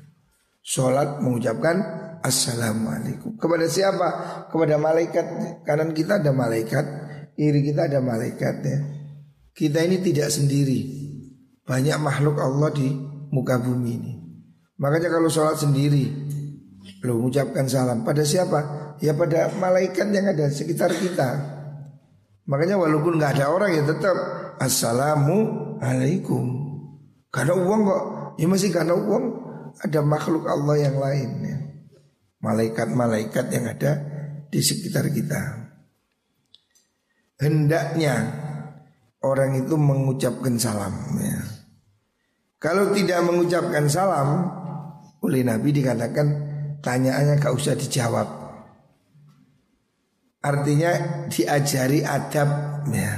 Sholat 0.62 1.22
mengucapkan 1.22 1.76
Assalamualaikum. 2.24 3.36
Kepada 3.36 3.66
siapa? 3.68 4.08
Kepada 4.48 4.80
malaikat. 4.80 5.26
Kanan 5.66 5.92
kita 5.92 6.22
ada 6.22 6.32
malaikat, 6.32 6.86
kiri 7.36 7.60
kita 7.60 7.90
ada 7.90 8.00
malaikat 8.00 8.54
ya. 8.64 8.78
Kita 9.54 9.78
ini 9.86 10.02
tidak 10.02 10.34
sendiri. 10.34 10.80
Banyak 11.64 11.96
makhluk 12.02 12.42
Allah 12.42 12.68
di 12.74 12.90
muka 13.30 13.56
bumi 13.62 13.90
ini. 13.94 14.12
Makanya 14.76 15.08
kalau 15.08 15.30
sholat 15.30 15.56
sendiri 15.56 16.34
Lo 17.04 17.20
mengucapkan 17.20 17.68
salam. 17.68 18.00
Pada 18.00 18.24
siapa? 18.24 18.96
Ya 19.04 19.12
pada 19.12 19.52
malaikat 19.60 20.08
yang 20.08 20.32
ada 20.32 20.48
sekitar 20.48 20.88
kita. 20.96 21.36
Makanya 22.48 22.80
walaupun 22.80 23.20
nggak 23.20 23.40
ada 23.40 23.52
orang 23.52 23.72
ya 23.76 23.84
tetap 23.88 24.16
Assalamualaikum 24.60 26.44
Karena 27.28 27.56
uang 27.56 27.80
kok. 27.84 28.02
Ya 28.40 28.46
masih 28.48 28.72
karena 28.72 28.96
uang 28.96 29.24
Ada 29.80 30.00
makhluk 30.00 30.48
Allah 30.48 30.76
yang 30.80 30.96
lain 30.96 31.30
ya. 31.44 31.56
Malaikat-malaikat 32.40 33.46
yang 33.52 33.64
ada 33.68 33.92
di 34.52 34.60
sekitar 34.60 35.08
kita. 35.12 35.40
Hendaknya 37.40 38.43
orang 39.24 39.56
itu 39.56 39.74
mengucapkan 39.80 40.60
salam 40.60 40.92
ya. 41.16 41.40
Kalau 42.60 42.92
tidak 42.92 43.20
mengucapkan 43.24 43.88
salam 43.88 44.48
oleh 45.24 45.40
Nabi 45.40 45.72
dikatakan 45.72 46.26
tanyaannya 46.84 47.40
gak 47.40 47.56
usah 47.56 47.76
dijawab. 47.76 48.28
Artinya 50.44 50.92
diajari 51.32 52.04
adab 52.04 52.48
ya. 52.92 53.12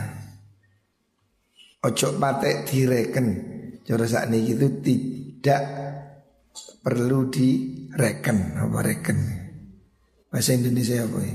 Ojo 1.83 2.19
patek 2.19 2.67
direken. 2.71 3.27
Cara 3.87 4.07
saat 4.07 4.31
ini 4.31 4.51
itu 4.51 4.67
tidak 4.83 5.63
perlu 6.83 7.31
direken 7.31 8.59
apa 8.59 8.79
reken. 8.83 9.19
Bahasa 10.31 10.59
Indonesia 10.59 11.07
apa 11.07 11.19
ya? 11.23 11.35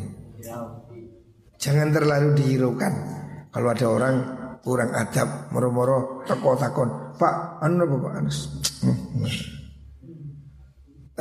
Jangan 1.60 1.96
terlalu 1.96 2.36
dihiraukan. 2.40 2.94
Kalau 3.52 3.68
ada 3.68 3.88
orang 3.88 4.16
kurang 4.62 4.94
adab 4.94 5.50
moro-moro 5.50 6.26
teko 6.26 6.58
takon 6.58 6.90
pak 7.18 7.62
anu 7.66 7.86
apa 7.86 7.96
pak? 7.98 8.14
Anas 8.22 8.38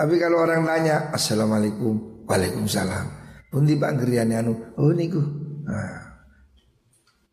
tapi 0.00 0.16
kalau 0.16 0.48
orang 0.48 0.64
tanya 0.64 1.12
assalamualaikum 1.12 2.24
waalaikumsalam. 2.24 3.04
Pundi 3.52 3.76
pak 3.76 4.00
geriane 4.00 4.32
anu 4.40 4.56
oh 4.80 4.96
niku. 4.96 5.20
Nah, 5.68 6.24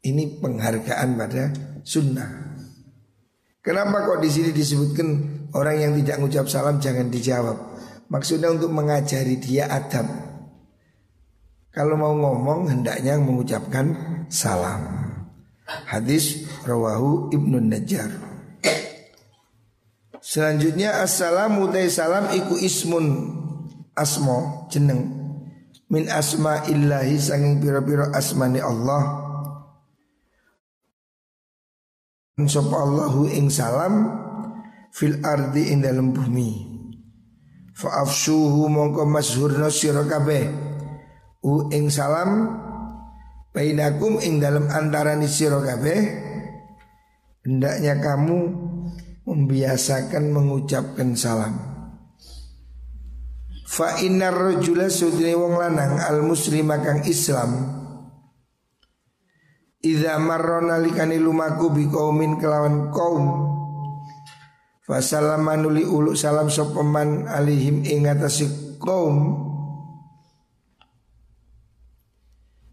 ini 0.04 0.36
penghargaan 0.36 1.16
pada 1.16 1.48
sunnah. 1.88 2.60
Kenapa 3.64 4.04
kok 4.04 4.20
di 4.20 4.28
sini 4.28 4.52
disebutkan 4.52 5.08
orang 5.56 5.80
yang 5.80 5.92
tidak 6.04 6.20
mengucap 6.20 6.46
salam 6.52 6.84
jangan 6.84 7.08
dijawab? 7.08 7.56
Maksudnya 8.12 8.52
untuk 8.52 8.76
mengajari 8.76 9.40
dia 9.40 9.72
adab. 9.72 10.08
Kalau 11.72 11.96
mau 11.96 12.12
ngomong 12.12 12.68
hendaknya 12.68 13.16
mengucapkan 13.16 13.96
salam 14.28 15.07
Hadis 15.68 16.48
rawahu 16.64 17.28
Ibnu 17.36 17.60
Najjar. 17.60 18.08
Selanjutnya 20.24 21.04
assalamu 21.04 21.68
salam 21.92 22.32
iku 22.32 22.56
ismun 22.60 23.36
asmo 23.96 24.68
jeneng 24.72 25.08
min 25.88 26.08
asma 26.12 26.68
illahi 26.68 27.16
sanging 27.20 27.60
pira-pira 27.60 28.12
asmani 28.16 28.64
Allah. 28.64 29.28
Sapa 32.38 32.76
Allahu 32.76 33.28
ing 33.34 33.50
salam 33.50 34.14
fil 34.94 35.20
ardi 35.26 35.74
ing 35.74 35.84
dalem 35.84 36.14
bumi. 36.14 36.64
Fa 37.74 38.06
afsuhu 38.06 38.70
mongko 38.70 39.10
masyhurna 39.10 39.74
sira 39.74 40.06
kabeh. 40.06 40.48
U 41.42 41.72
ing 41.74 41.90
salam 41.90 42.62
Bainakum 43.58 44.22
ing 44.22 44.38
dalam 44.38 44.70
antara 44.70 45.18
sira 45.26 45.58
kabeh 45.58 45.98
hendaknya 47.42 47.98
kamu 47.98 48.54
membiasakan 49.26 50.30
mengucapkan 50.30 51.18
salam. 51.18 51.58
Fa 53.66 53.98
innar 54.06 54.38
rajula 54.38 54.94
sudri 54.94 55.34
wong 55.34 55.58
lanang 55.58 55.98
al 55.98 56.22
muslima 56.22 56.78
kang 56.86 57.02
Islam 57.10 57.82
Idza 59.82 60.22
marrona 60.22 60.78
likani 60.78 61.18
lumaku 61.18 61.74
bi 61.74 61.90
qaumin 61.90 62.38
kelawan 62.38 62.94
kaum 62.94 63.26
Fasalamanuli 64.86 65.82
ulu 65.82 66.14
salam 66.14 66.54
sopeman 66.54 67.26
alihim 67.26 67.82
ing 67.84 68.06
atase 68.06 68.78
kaum 68.78 69.47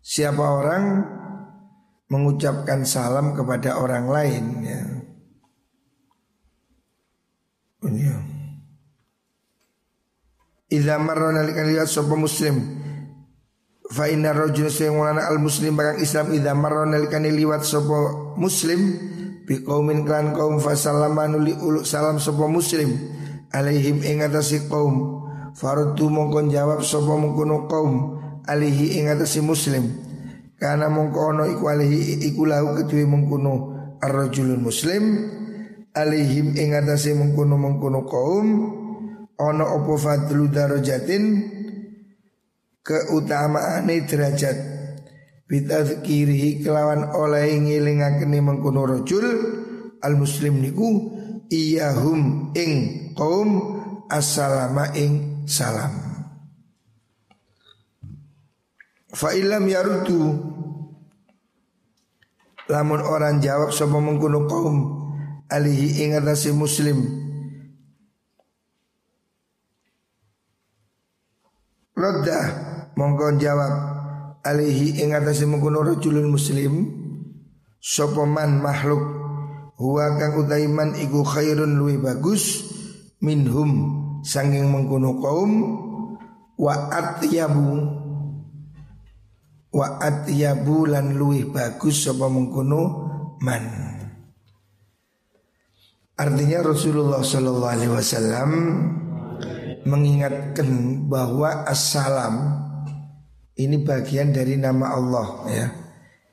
Siapa 0.05 0.45
orang 0.45 0.85
mengucapkan 2.13 2.85
salam 2.85 3.33
kepada 3.33 3.81
orang 3.81 4.05
lain 4.13 4.45
ya. 4.61 4.83
Iya. 7.85 8.17
Idza 10.73 10.97
marra 11.01 11.33
nalikan 11.33 11.73
lihat 11.73 11.89
sapa 11.89 12.17
muslim 12.17 12.85
fa 13.93 14.09
inna 14.09 14.33
rajul 14.33 14.73
sayyidina 14.73 15.25
al 15.25 15.41
muslim 15.41 15.77
barang 15.77 16.01
Islam 16.01 16.33
idza 16.33 16.53
marra 16.57 16.89
nalikan 16.89 17.25
liwat 17.25 17.65
sapa 17.65 18.35
muslim 18.37 18.81
bi 19.45 19.61
qaumin 19.61 20.09
kan 20.09 20.33
kaum 20.33 20.57
fa 20.61 20.73
salamanu 20.73 21.45
li 21.45 21.53
ulu 21.53 21.85
salam 21.85 22.17
sapa 22.17 22.49
muslim 22.49 22.97
alaihim 23.53 24.01
ing 24.01 24.25
atase 24.25 24.65
kaum 24.69 25.25
faradu 25.53 26.09
mongkon 26.09 26.49
jawab 26.49 26.81
sapa 26.81 27.13
mengkono 27.13 27.69
kaum 27.69 28.24
alihi 28.49 29.01
ing 29.01 29.11
atase 29.11 29.41
muslim. 29.41 29.91
Karena 30.61 30.89
mongko 30.89 31.21
ono 31.35 31.45
iku 31.51 31.65
alihi 31.69 32.25
iku 32.31 32.47
lahu 32.49 32.81
mengkono 32.85 33.55
ar-rajulun 34.01 34.61
muslim. 34.63 35.05
Alaihim 35.95 36.59
ing 36.59 36.75
atase 36.77 37.13
mengkono 37.17 37.57
mengkono 37.57 38.05
kaum. 38.07 38.49
Ono 39.35 39.65
opo 39.81 39.99
fadlu 39.99 40.47
darajatin? 40.53 41.25
Keutamaane 42.85 44.05
derajat. 44.07 44.57
Bitadzkirihi 45.45 46.65
kelawan 46.65 47.13
oleh 47.13 47.53
ngilingakene 47.61 48.39
mengkono 48.41 48.89
rajul 48.89 49.27
al 50.01 50.15
muslim 50.17 50.61
niku 50.61 51.13
iyahum 51.53 52.53
ing 52.57 52.73
kaum 53.17 53.81
assalama 54.09 54.93
ing 54.97 55.45
salam 55.49 56.04
fa 59.15 59.31
ilam 59.31 59.65
yarutu 59.71 60.35
lamun 62.67 63.01
orang 63.01 63.39
jawab 63.39 63.71
sapa 63.71 63.97
mengkono 64.03 64.51
kaum 64.51 64.77
alihi 65.49 66.03
ing 66.03 66.19
muslim. 66.57 66.99
Rodda 71.95 72.39
mongko 72.99 73.39
jawab 73.39 73.75
alihi 74.43 74.99
ing 74.99 75.15
atase 75.15 75.47
mengkono 75.47 75.87
rajulun 75.87 76.27
muslim 76.27 76.91
sopoman 77.79 78.59
makhluk 78.59 79.01
huwa 79.79 80.19
kang 80.19 80.35
utaiman 80.43 80.99
iku 80.99 81.23
khairun 81.23 81.79
luwi 81.79 82.03
bagus 82.03 82.67
minhum 83.23 83.71
sanging 84.27 84.69
mengkono 84.69 85.23
kaum 85.23 85.53
wa 86.59 86.75
atyabu 86.91 88.03
wa 89.75 89.99
atyabu 89.99 90.87
lan 90.87 91.19
luwi 91.19 91.51
bagus 91.51 92.07
sapa 92.07 92.31
mengkono 92.31 92.83
man 93.43 93.95
Artinya 96.15 96.63
Rasulullah 96.63 97.27
Shallallahu 97.27 97.75
Alaihi 97.75 97.91
Wasallam 97.91 98.51
mengingatkan 99.83 101.03
bahwa 101.11 101.67
assalam 101.67 102.55
ini 103.59 103.83
bagian 103.83 104.31
dari 104.31 104.55
nama 104.55 104.95
Allah 104.95 105.29
ya. 105.51 105.67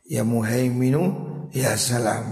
Ya 0.06 0.22
Muhaiminu 0.22 1.02
ya 1.50 1.74
salam. 1.74 2.26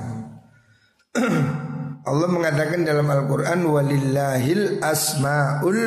Allah 2.10 2.28
mengatakan 2.30 2.86
dalam 2.86 3.10
Al-Qur'an 3.10 3.66
walillahil 3.66 4.84
asmaul 4.86 5.82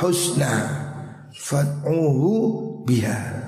husna 0.00 0.52
fad'uhu 1.36 2.32
biha. 2.88 3.41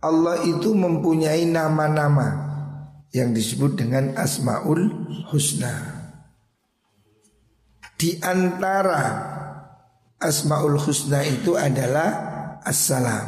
Allah 0.00 0.44
itu 0.44 0.76
mempunyai 0.76 1.48
nama-nama 1.48 2.44
yang 3.14 3.32
disebut 3.32 3.80
dengan 3.80 4.12
asmaul 4.16 4.92
husna. 5.32 5.96
Di 7.96 8.20
antara 8.20 9.32
Asmaul 10.20 10.76
Husna 10.76 11.24
itu 11.24 11.56
adalah 11.56 12.08
Assalam 12.60 13.24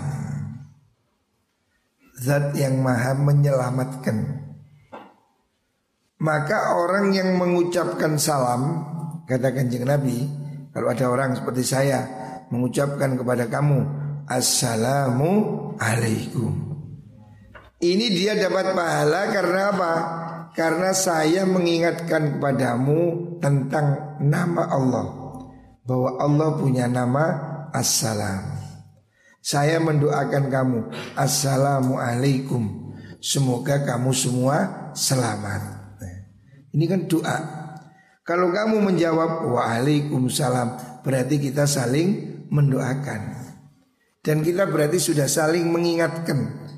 Zat 2.21 2.53
yang 2.53 2.85
maha 2.85 3.17
menyelamatkan 3.17 4.45
Maka 6.21 6.77
orang 6.77 7.17
yang 7.17 7.41
mengucapkan 7.41 8.21
salam 8.21 8.85
Kata 9.25 9.57
kanjeng 9.57 9.89
Nabi 9.89 10.29
Kalau 10.77 10.93
ada 10.93 11.09
orang 11.09 11.33
seperti 11.33 11.65
saya 11.65 12.05
Mengucapkan 12.53 13.17
kepada 13.17 13.49
kamu 13.49 13.98
Assalamu 14.29 15.73
alaikum 15.81 16.53
Ini 17.81 18.07
dia 18.13 18.37
dapat 18.37 18.77
pahala 18.77 19.33
karena 19.33 19.73
apa? 19.73 19.93
Karena 20.53 20.93
saya 20.93 21.49
mengingatkan 21.49 22.37
kepadamu 22.37 23.01
tentang 23.41 24.19
nama 24.21 24.69
Allah 24.69 25.07
bahwa 25.89 26.21
Allah 26.21 26.51
punya 26.61 26.85
nama 26.91 27.25
Assalam. 27.73 28.59
Saya 29.41 29.81
mendoakan 29.81 30.45
kamu 30.53 30.79
Assalamualaikum. 31.17 32.93
Semoga 33.25 33.81
kamu 33.87 34.13
semua 34.13 34.57
selamat. 34.93 35.79
Ini 36.77 36.85
kan 36.85 37.09
doa. 37.09 37.39
Kalau 38.29 38.53
kamu 38.53 38.93
menjawab 38.93 39.49
Waalaikumsalam 39.49 41.01
berarti 41.01 41.41
kita 41.41 41.65
saling 41.65 42.45
mendoakan. 42.53 43.38
Dan 44.21 44.45
kita 44.45 44.69
berarti 44.69 44.99
sudah 44.99 45.31
saling 45.31 45.67
mengingatkan 45.71 46.69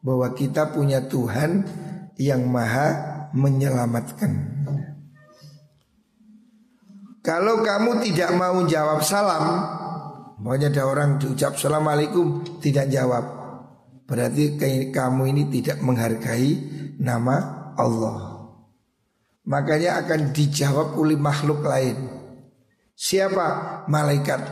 bahwa 0.00 0.30
kita 0.32 0.70
punya 0.70 1.04
Tuhan 1.04 1.66
yang 2.20 2.46
maha 2.46 3.28
menyelamatkan. 3.34 4.32
Kalau 7.24 7.64
kamu 7.64 8.04
tidak 8.04 8.30
mau 8.36 8.62
jawab 8.68 9.00
salam, 9.00 9.44
Pokoknya 10.44 10.68
ada 10.68 10.84
orang 10.84 11.16
diucap 11.16 11.56
Assalamualaikum 11.56 12.44
tidak 12.60 12.92
jawab 12.92 13.24
Berarti 14.04 14.60
kamu 14.92 15.32
ini 15.32 15.42
tidak 15.48 15.80
menghargai 15.80 16.52
nama 17.00 17.72
Allah 17.80 18.44
Makanya 19.48 20.04
akan 20.04 20.36
dijawab 20.36 21.00
oleh 21.00 21.16
makhluk 21.16 21.64
lain 21.64 21.96
Siapa? 22.92 23.88
Malaikat 23.88 24.44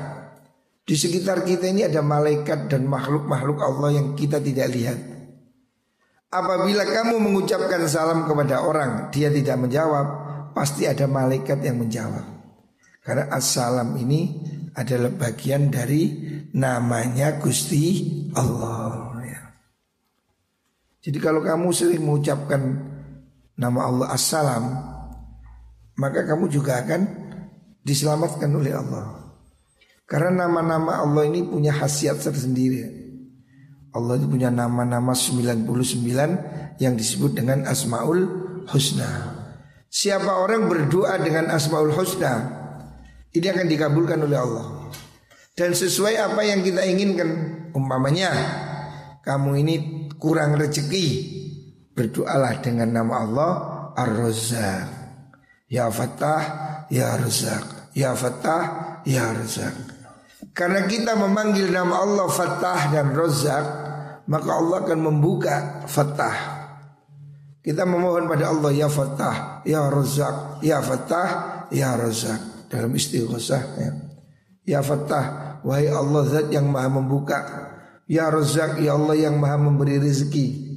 Di 0.83 0.99
sekitar 0.99 1.47
kita 1.47 1.71
ini 1.71 1.87
ada 1.87 2.03
malaikat 2.03 2.67
dan 2.67 2.91
makhluk-makhluk 2.91 3.59
Allah 3.63 3.91
yang 3.95 4.19
kita 4.19 4.43
tidak 4.43 4.69
lihat 4.75 4.99
Apabila 6.33 6.83
kamu 6.83 7.23
mengucapkan 7.23 7.87
salam 7.87 8.27
kepada 8.27 8.67
orang 8.67 9.15
Dia 9.15 9.31
tidak 9.31 9.63
menjawab 9.63 10.07
Pasti 10.53 10.91
ada 10.91 11.07
malaikat 11.07 11.63
yang 11.63 11.79
menjawab 11.79 12.33
karena 13.03 13.27
assalam 13.35 13.99
ini 13.99 14.31
adalah 14.79 15.11
bagian 15.11 15.75
dari 15.75 16.15
namanya 16.55 17.35
Gusti 17.43 18.09
Allah. 18.31 19.11
Ya. 19.27 19.43
Jadi 21.03 21.19
kalau 21.19 21.43
kamu 21.43 21.69
sering 21.75 22.07
mengucapkan 22.07 22.63
nama 23.59 23.81
Allah 23.91 24.07
assalam, 24.15 24.65
maka 25.99 26.23
kamu 26.23 26.47
juga 26.47 26.79
akan 26.79 27.03
diselamatkan 27.83 28.51
oleh 28.55 28.71
Allah. 28.71 29.22
Karena 30.13 30.45
nama-nama 30.45 31.01
Allah 31.01 31.25
ini 31.25 31.41
punya 31.41 31.73
khasiat 31.73 32.21
tersendiri. 32.21 32.85
Allah 33.97 34.21
itu 34.21 34.29
punya 34.29 34.53
nama-nama 34.53 35.17
99 35.17 35.65
yang 36.77 36.93
disebut 37.01 37.33
dengan 37.33 37.65
Asmaul 37.65 38.21
Husna. 38.69 39.09
Siapa 39.89 40.45
orang 40.45 40.69
berdoa 40.69 41.17
dengan 41.17 41.49
Asmaul 41.49 41.97
Husna, 41.97 42.45
ini 43.33 43.47
akan 43.49 43.65
dikabulkan 43.65 44.21
oleh 44.21 44.37
Allah. 44.37 44.93
Dan 45.57 45.73
sesuai 45.73 46.21
apa 46.21 46.45
yang 46.45 46.61
kita 46.61 46.85
inginkan, 46.85 47.29
umpamanya 47.73 48.37
kamu 49.25 49.65
ini 49.65 49.75
kurang 50.21 50.61
rezeki, 50.61 51.09
berdoalah 51.97 52.61
dengan 52.61 53.01
nama 53.01 53.15
Allah 53.17 53.53
Ar-Razzaq. 53.97 54.89
Ya 55.73 55.89
Fattah, 55.89 56.45
Ya 56.93 57.17
Razzaq. 57.17 57.97
Ya 57.97 58.13
Fattah, 58.13 59.01
Ya 59.09 59.33
Razzaq. 59.33 59.92
Karena 60.53 60.85
kita 60.85 61.17
memanggil 61.17 61.73
nama 61.73 62.05
Allah 62.05 62.29
Fattah 62.29 62.93
dan 62.93 63.17
Razzaq, 63.17 63.67
maka 64.29 64.51
Allah 64.53 64.77
akan 64.85 65.01
membuka 65.01 65.85
Fattah. 65.89 66.61
Kita 67.63 67.89
memohon 67.89 68.29
pada 68.29 68.53
Allah 68.53 68.71
Ya 68.75 68.89
Fattah, 68.93 69.65
Ya 69.65 69.81
Razzaq, 69.89 70.61
Ya 70.61 70.79
Fattah, 70.85 71.29
Ya 71.73 71.97
Razzaq 71.97 72.69
dalam 72.73 72.93
istighosah 72.97 73.63
ya. 73.77 73.91
Ya 74.63 74.81
Fattah, 74.81 75.59
wahai 75.61 75.93
Allah 75.93 76.23
zat 76.25 76.49
yang 76.49 76.73
maha 76.73 76.89
membuka. 76.89 77.39
Ya 78.09 78.29
Razak, 78.29 78.81
ya 78.83 78.97
Allah 78.97 79.17
yang 79.17 79.37
maha 79.39 79.57
memberi 79.61 80.01
rezeki. 80.01 80.73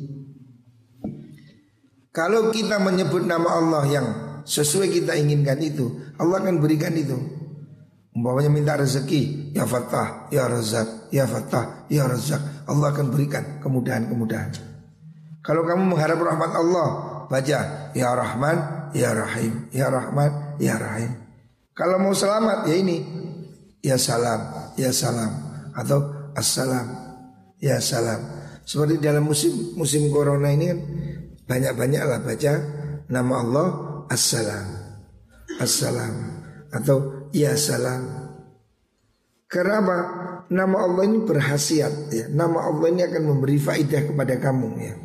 Kalau 2.15 2.47
kita 2.51 2.79
menyebut 2.79 3.27
nama 3.27 3.59
Allah 3.59 3.83
yang 3.91 4.07
sesuai 4.47 4.87
kita 4.87 5.19
inginkan 5.19 5.59
itu, 5.59 6.15
Allah 6.15 6.39
akan 6.39 6.63
berikan 6.63 6.95
itu. 6.95 7.17
Umpamanya 8.15 8.47
minta 8.47 8.79
rezeki, 8.79 9.51
ya 9.51 9.67
Fattah, 9.67 10.31
ya 10.31 10.47
Razak, 10.47 11.11
ya 11.11 11.27
Fattah, 11.27 11.83
ya 11.91 12.07
Razak. 12.07 12.63
Allah 12.63 12.95
akan 12.95 13.11
berikan 13.11 13.59
kemudahan-kemudahan. 13.59 14.55
Kalau 15.43 15.67
kamu 15.67 15.93
mengharap 15.93 16.23
rahmat 16.23 16.51
Allah, 16.55 16.87
baca 17.27 17.59
ya 17.91 18.09
Rahman, 18.15 18.57
ya 18.95 19.11
Rahim, 19.11 19.67
ya 19.75 19.91
Rahman, 19.91 20.31
ya 20.63 20.79
Rahim. 20.79 21.11
Kalau 21.75 21.99
mau 21.99 22.15
selamat 22.15 22.71
ya 22.71 22.75
ini 22.79 23.03
ya 23.83 23.99
salam, 23.99 24.71
ya 24.79 24.95
salam 24.95 25.31
atau 25.75 26.31
assalam, 26.39 26.87
ya 27.59 27.83
salam. 27.83 28.23
Seperti 28.63 28.97
dalam 28.97 29.27
musim 29.27 29.75
musim 29.75 30.07
corona 30.09 30.49
ini 30.55 30.71
kan 30.71 30.79
banyak-banyaklah 31.45 32.23
baca 32.23 32.53
nama 33.11 33.33
Allah 33.43 33.67
assalam, 34.09 34.65
assalam 35.59 36.13
atau 36.73 37.14
ya 37.35 37.59
salam. 37.59 38.31
Karena 39.51 39.83
apa? 39.83 39.97
Nama 40.47 40.77
Allah 40.79 41.03
ini 41.03 41.19
berhasiat 41.27 41.93
ya. 42.15 42.25
Nama 42.31 42.71
Allah 42.71 42.87
ini 42.87 43.01
akan 43.03 43.23
memberi 43.35 43.59
faidah 43.59 44.07
kepada 44.07 44.39
kamu 44.39 44.69
ya. 44.79 44.95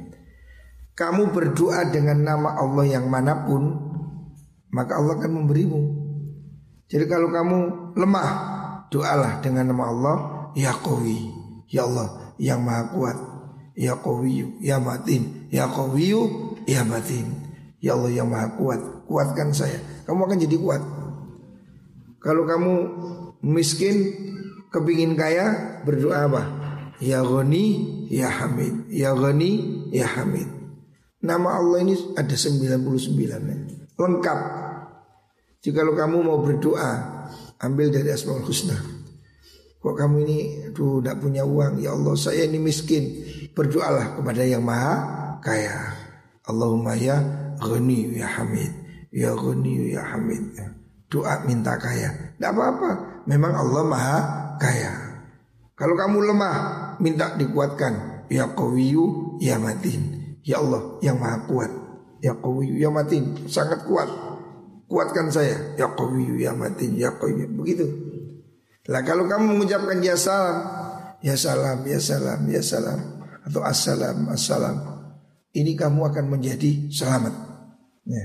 Kamu 1.01 1.33
berdoa 1.33 1.89
dengan 1.89 2.21
nama 2.21 2.61
Allah 2.61 2.85
yang 2.85 3.09
mana 3.09 3.49
pun 3.49 3.73
Maka 4.69 5.01
Allah 5.01 5.17
akan 5.17 5.33
memberimu 5.33 5.81
Jadi 6.93 7.09
kalau 7.09 7.33
kamu 7.33 7.59
lemah 7.97 8.31
Doalah 8.93 9.41
dengan 9.41 9.73
nama 9.73 9.89
Allah 9.89 10.17
Ya 10.53 10.77
Qawi 10.77 11.33
Ya 11.73 11.89
Allah 11.89 12.37
yang 12.37 12.61
maha 12.61 12.93
kuat 12.93 13.17
Ya 13.81 13.97
Qawi 13.97 14.61
Ya 14.61 14.77
Matin 14.77 15.49
Ya 15.49 15.65
Qawi 15.73 16.13
Ya 16.69 16.85
Matin 16.85 17.33
Ya 17.81 17.97
Allah 17.97 18.13
yang 18.13 18.29
maha 18.29 18.53
kuat 18.61 19.09
Kuatkan 19.09 19.57
saya 19.57 19.81
Kamu 20.05 20.29
akan 20.29 20.37
jadi 20.37 20.61
kuat 20.61 20.85
Kalau 22.21 22.45
kamu 22.45 22.75
miskin 23.41 23.97
Kepingin 24.71 25.17
kaya 25.19 25.81
Berdoa 25.83 26.29
apa? 26.31 26.43
Ya 27.01 27.25
Ghani 27.25 27.67
Ya 28.13 28.29
Hamid. 28.29 28.87
Ya 28.93 29.17
Ghani 29.17 29.51
Ya 29.91 30.07
Hamid. 30.07 30.47
Nama 31.21 31.49
Allah 31.59 31.85
ini 31.85 31.97
ada 32.17 32.33
99 32.37 33.97
Lengkap. 33.97 34.39
Jadi 35.61 35.77
kalau 35.77 35.93
kamu 35.93 36.17
mau 36.25 36.39
berdoa 36.41 37.21
Ambil 37.61 37.93
dari 37.93 38.09
Asmaul 38.13 38.45
Husna. 38.45 38.77
Kok 39.81 39.97
kamu 39.97 40.17
ini 40.25 40.39
Aduh 40.73 41.01
tidak 41.01 41.21
punya 41.21 41.45
uang? 41.45 41.81
Ya 41.81 41.93
Allah 41.97 42.17
saya 42.17 42.45
ini 42.45 42.61
miskin. 42.61 43.25
Berdoalah 43.57 44.21
kepada 44.21 44.45
yang 44.45 44.65
maha 44.65 44.97
kaya. 45.41 45.97
Allahumma 46.45 46.97
ya 46.97 47.21
Ghani 47.61 48.17
ya 48.17 48.29
Hamid. 48.29 48.73
Ya 49.13 49.33
Ghani 49.37 49.93
ya 49.93 50.05
Hamid 50.05 50.80
Doa 51.11 51.43
minta 51.43 51.75
kaya. 51.75 52.39
Tidak 52.39 52.51
apa-apa. 52.55 52.91
Memang 53.27 53.51
Allah 53.51 53.83
maha 53.83 54.19
kaya. 54.63 54.93
Kalau 55.75 55.99
kamu 55.99 56.31
lemah 56.31 56.57
Minta 57.03 57.35
dikuatkan. 57.35 58.25
Ya 58.31 58.47
Qawiyu 58.55 59.37
Ya 59.43 59.59
Matin. 59.59 60.39
Ya 60.47 60.63
Allah 60.63 61.03
yang 61.03 61.19
maha 61.19 61.45
kuat. 61.51 61.73
Ya 62.21 62.37
Qawiyu 62.37 62.77
ya 62.79 62.93
matin. 62.93 63.49
Sangat 63.49 63.85
kuat. 63.89 64.09
Kuatkan 64.87 65.33
saya. 65.33 65.77
Ya 65.77 65.89
Qawiyu 65.93 66.37
ya 66.37 66.53
matin. 66.53 66.95
Ya 66.95 67.11
Qawiyu. 67.17 67.49
Begitu. 67.57 67.87
Lah 68.89 69.03
kalau 69.05 69.29
kamu 69.29 69.57
mengucapkan 69.57 70.01
ya 70.01 70.17
salam 70.17 70.57
Ya 71.21 71.37
salam 71.37 71.85
Ya 71.85 72.01
salam 72.01 72.41
Ya 72.49 72.61
salam. 72.61 73.01
Atau 73.45 73.65
assalam 73.65 74.29
Assalam. 74.29 74.77
Ini 75.51 75.75
kamu 75.75 76.15
akan 76.15 76.31
menjadi 76.31 76.93
selamat. 76.95 77.35
Ya. 78.07 78.25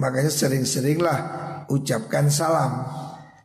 Makanya 0.00 0.32
sering-seringlah 0.32 1.18
Ucapkan 1.70 2.28
salam 2.32 2.84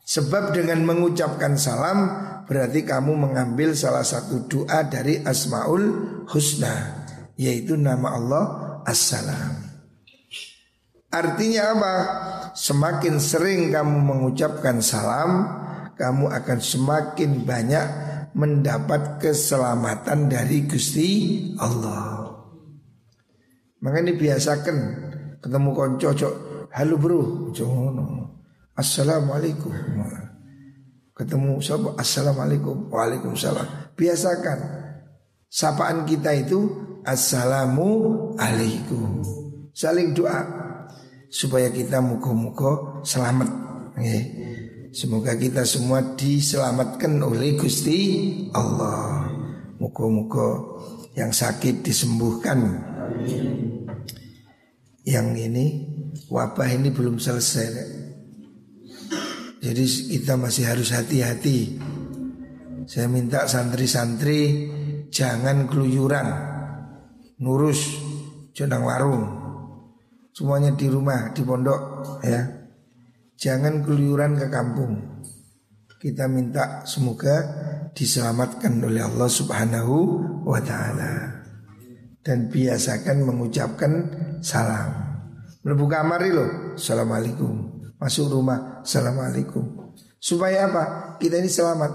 Sebab 0.04 0.56
dengan 0.56 0.84
mengucapkan 0.84 1.56
salam 1.60 2.10
Berarti 2.50 2.82
kamu 2.82 3.14
mengambil 3.14 3.78
salah 3.78 4.02
satu 4.02 4.50
doa 4.50 4.82
dari 4.82 5.22
Asmaul 5.22 6.26
Husna 6.26 7.06
yaitu 7.40 7.80
nama 7.80 8.20
Allah 8.20 8.46
Assalam. 8.84 9.70
Artinya 11.10 11.64
apa? 11.74 11.96
Semakin 12.54 13.18
sering 13.18 13.72
kamu 13.72 13.98
mengucapkan 14.04 14.84
salam, 14.84 15.48
kamu 15.96 16.28
akan 16.28 16.60
semakin 16.60 17.48
banyak 17.48 17.86
mendapat 18.36 19.18
keselamatan 19.24 20.28
dari 20.30 20.68
Gusti 20.68 21.10
Allah. 21.58 22.30
Makanya 23.80 24.14
dibiasakan 24.14 24.78
ketemu 25.40 25.70
konco 25.72 26.10
cok, 26.12 26.36
halo 26.74 26.96
bro, 26.98 27.52
jono. 27.54 28.38
Assalamualaikum. 28.76 29.74
Ketemu 31.14 31.60
siapa? 31.60 32.00
Assalamualaikum. 32.00 32.88
Waalaikumsalam. 32.88 33.96
Biasakan. 34.00 34.80
Sapaan 35.50 36.06
kita 36.06 36.30
itu 36.38 36.70
Assalamu 37.02 38.14
alaikum 38.38 39.26
Saling 39.74 40.14
doa 40.14 40.46
Supaya 41.26 41.74
kita 41.74 42.06
muka-muka 42.06 43.02
selamat 43.02 43.50
Semoga 44.94 45.34
kita 45.34 45.66
semua 45.66 46.06
diselamatkan 46.14 47.18
oleh 47.26 47.58
Gusti 47.58 47.98
Allah 48.54 49.26
Muka-muka 49.82 50.78
yang 51.18 51.34
sakit 51.34 51.82
disembuhkan 51.82 52.86
Yang 55.02 55.28
ini 55.50 55.66
wabah 56.30 56.70
ini 56.70 56.90
belum 56.94 57.18
selesai 57.18 57.68
Jadi 59.60 59.84
kita 60.16 60.40
masih 60.40 60.72
harus 60.72 60.96
hati-hati. 60.96 61.76
Saya 62.88 63.12
minta 63.12 63.44
santri-santri 63.44 64.72
jangan 65.12 65.68
keluyuran. 65.68 66.28
Ngurus 67.44 67.80
jenang 68.56 68.88
warung. 68.88 69.28
Semuanya 70.32 70.72
di 70.80 70.88
rumah 70.88 71.36
di 71.36 71.44
pondok 71.44 71.82
ya. 72.24 72.40
Jangan 73.36 73.84
keluyuran 73.84 74.40
ke 74.40 74.48
kampung. 74.48 74.96
Kita 76.00 76.32
minta 76.32 76.88
semoga 76.88 77.44
diselamatkan 77.92 78.80
oleh 78.80 79.04
Allah 79.04 79.28
Subhanahu 79.28 79.96
wa 80.48 80.64
taala. 80.64 81.44
Dan 82.24 82.48
biasakan 82.48 83.28
mengucapkan 83.28 83.92
salam 84.40 85.09
melebu 85.64 85.86
kamar 85.88 86.22
lo 86.30 86.46
assalamualaikum. 86.76 87.80
Masuk 88.00 88.32
rumah. 88.32 88.80
Assalamualaikum. 88.80 89.92
Supaya 90.24 90.72
apa? 90.72 90.84
Kita 91.20 91.36
ini 91.36 91.52
selamat. 91.52 91.92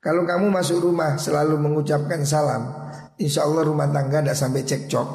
Kalau 0.00 0.24
kamu 0.24 0.48
masuk 0.48 0.80
rumah 0.82 1.20
selalu 1.20 1.60
mengucapkan 1.60 2.26
salam 2.26 2.82
Insya 3.20 3.46
Allah 3.46 3.62
rumah 3.62 3.86
tangga 3.92 4.24
tidak 4.24 4.34
sampai 4.34 4.64
cekcok. 4.64 5.08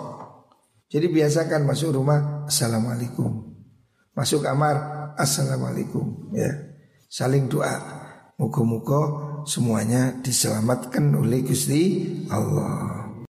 Jadi 0.87 1.11
biasakan 1.11 1.65
masuk 1.65 1.97
rumah 1.97 2.45
Assalamualaikum. 2.45 3.57
Masuk 4.13 4.45
kamar 4.45 5.09
Assalamualaikum. 5.17 6.29
Ya. 6.37 6.77
Saling 7.09 7.49
doa. 7.49 7.73
Muka-muka 8.37 9.01
semuanya 9.49 10.13
diselamatkan 10.21 11.09
oleh 11.17 11.41
Gusti 11.41 12.05
Allah 12.29 13.06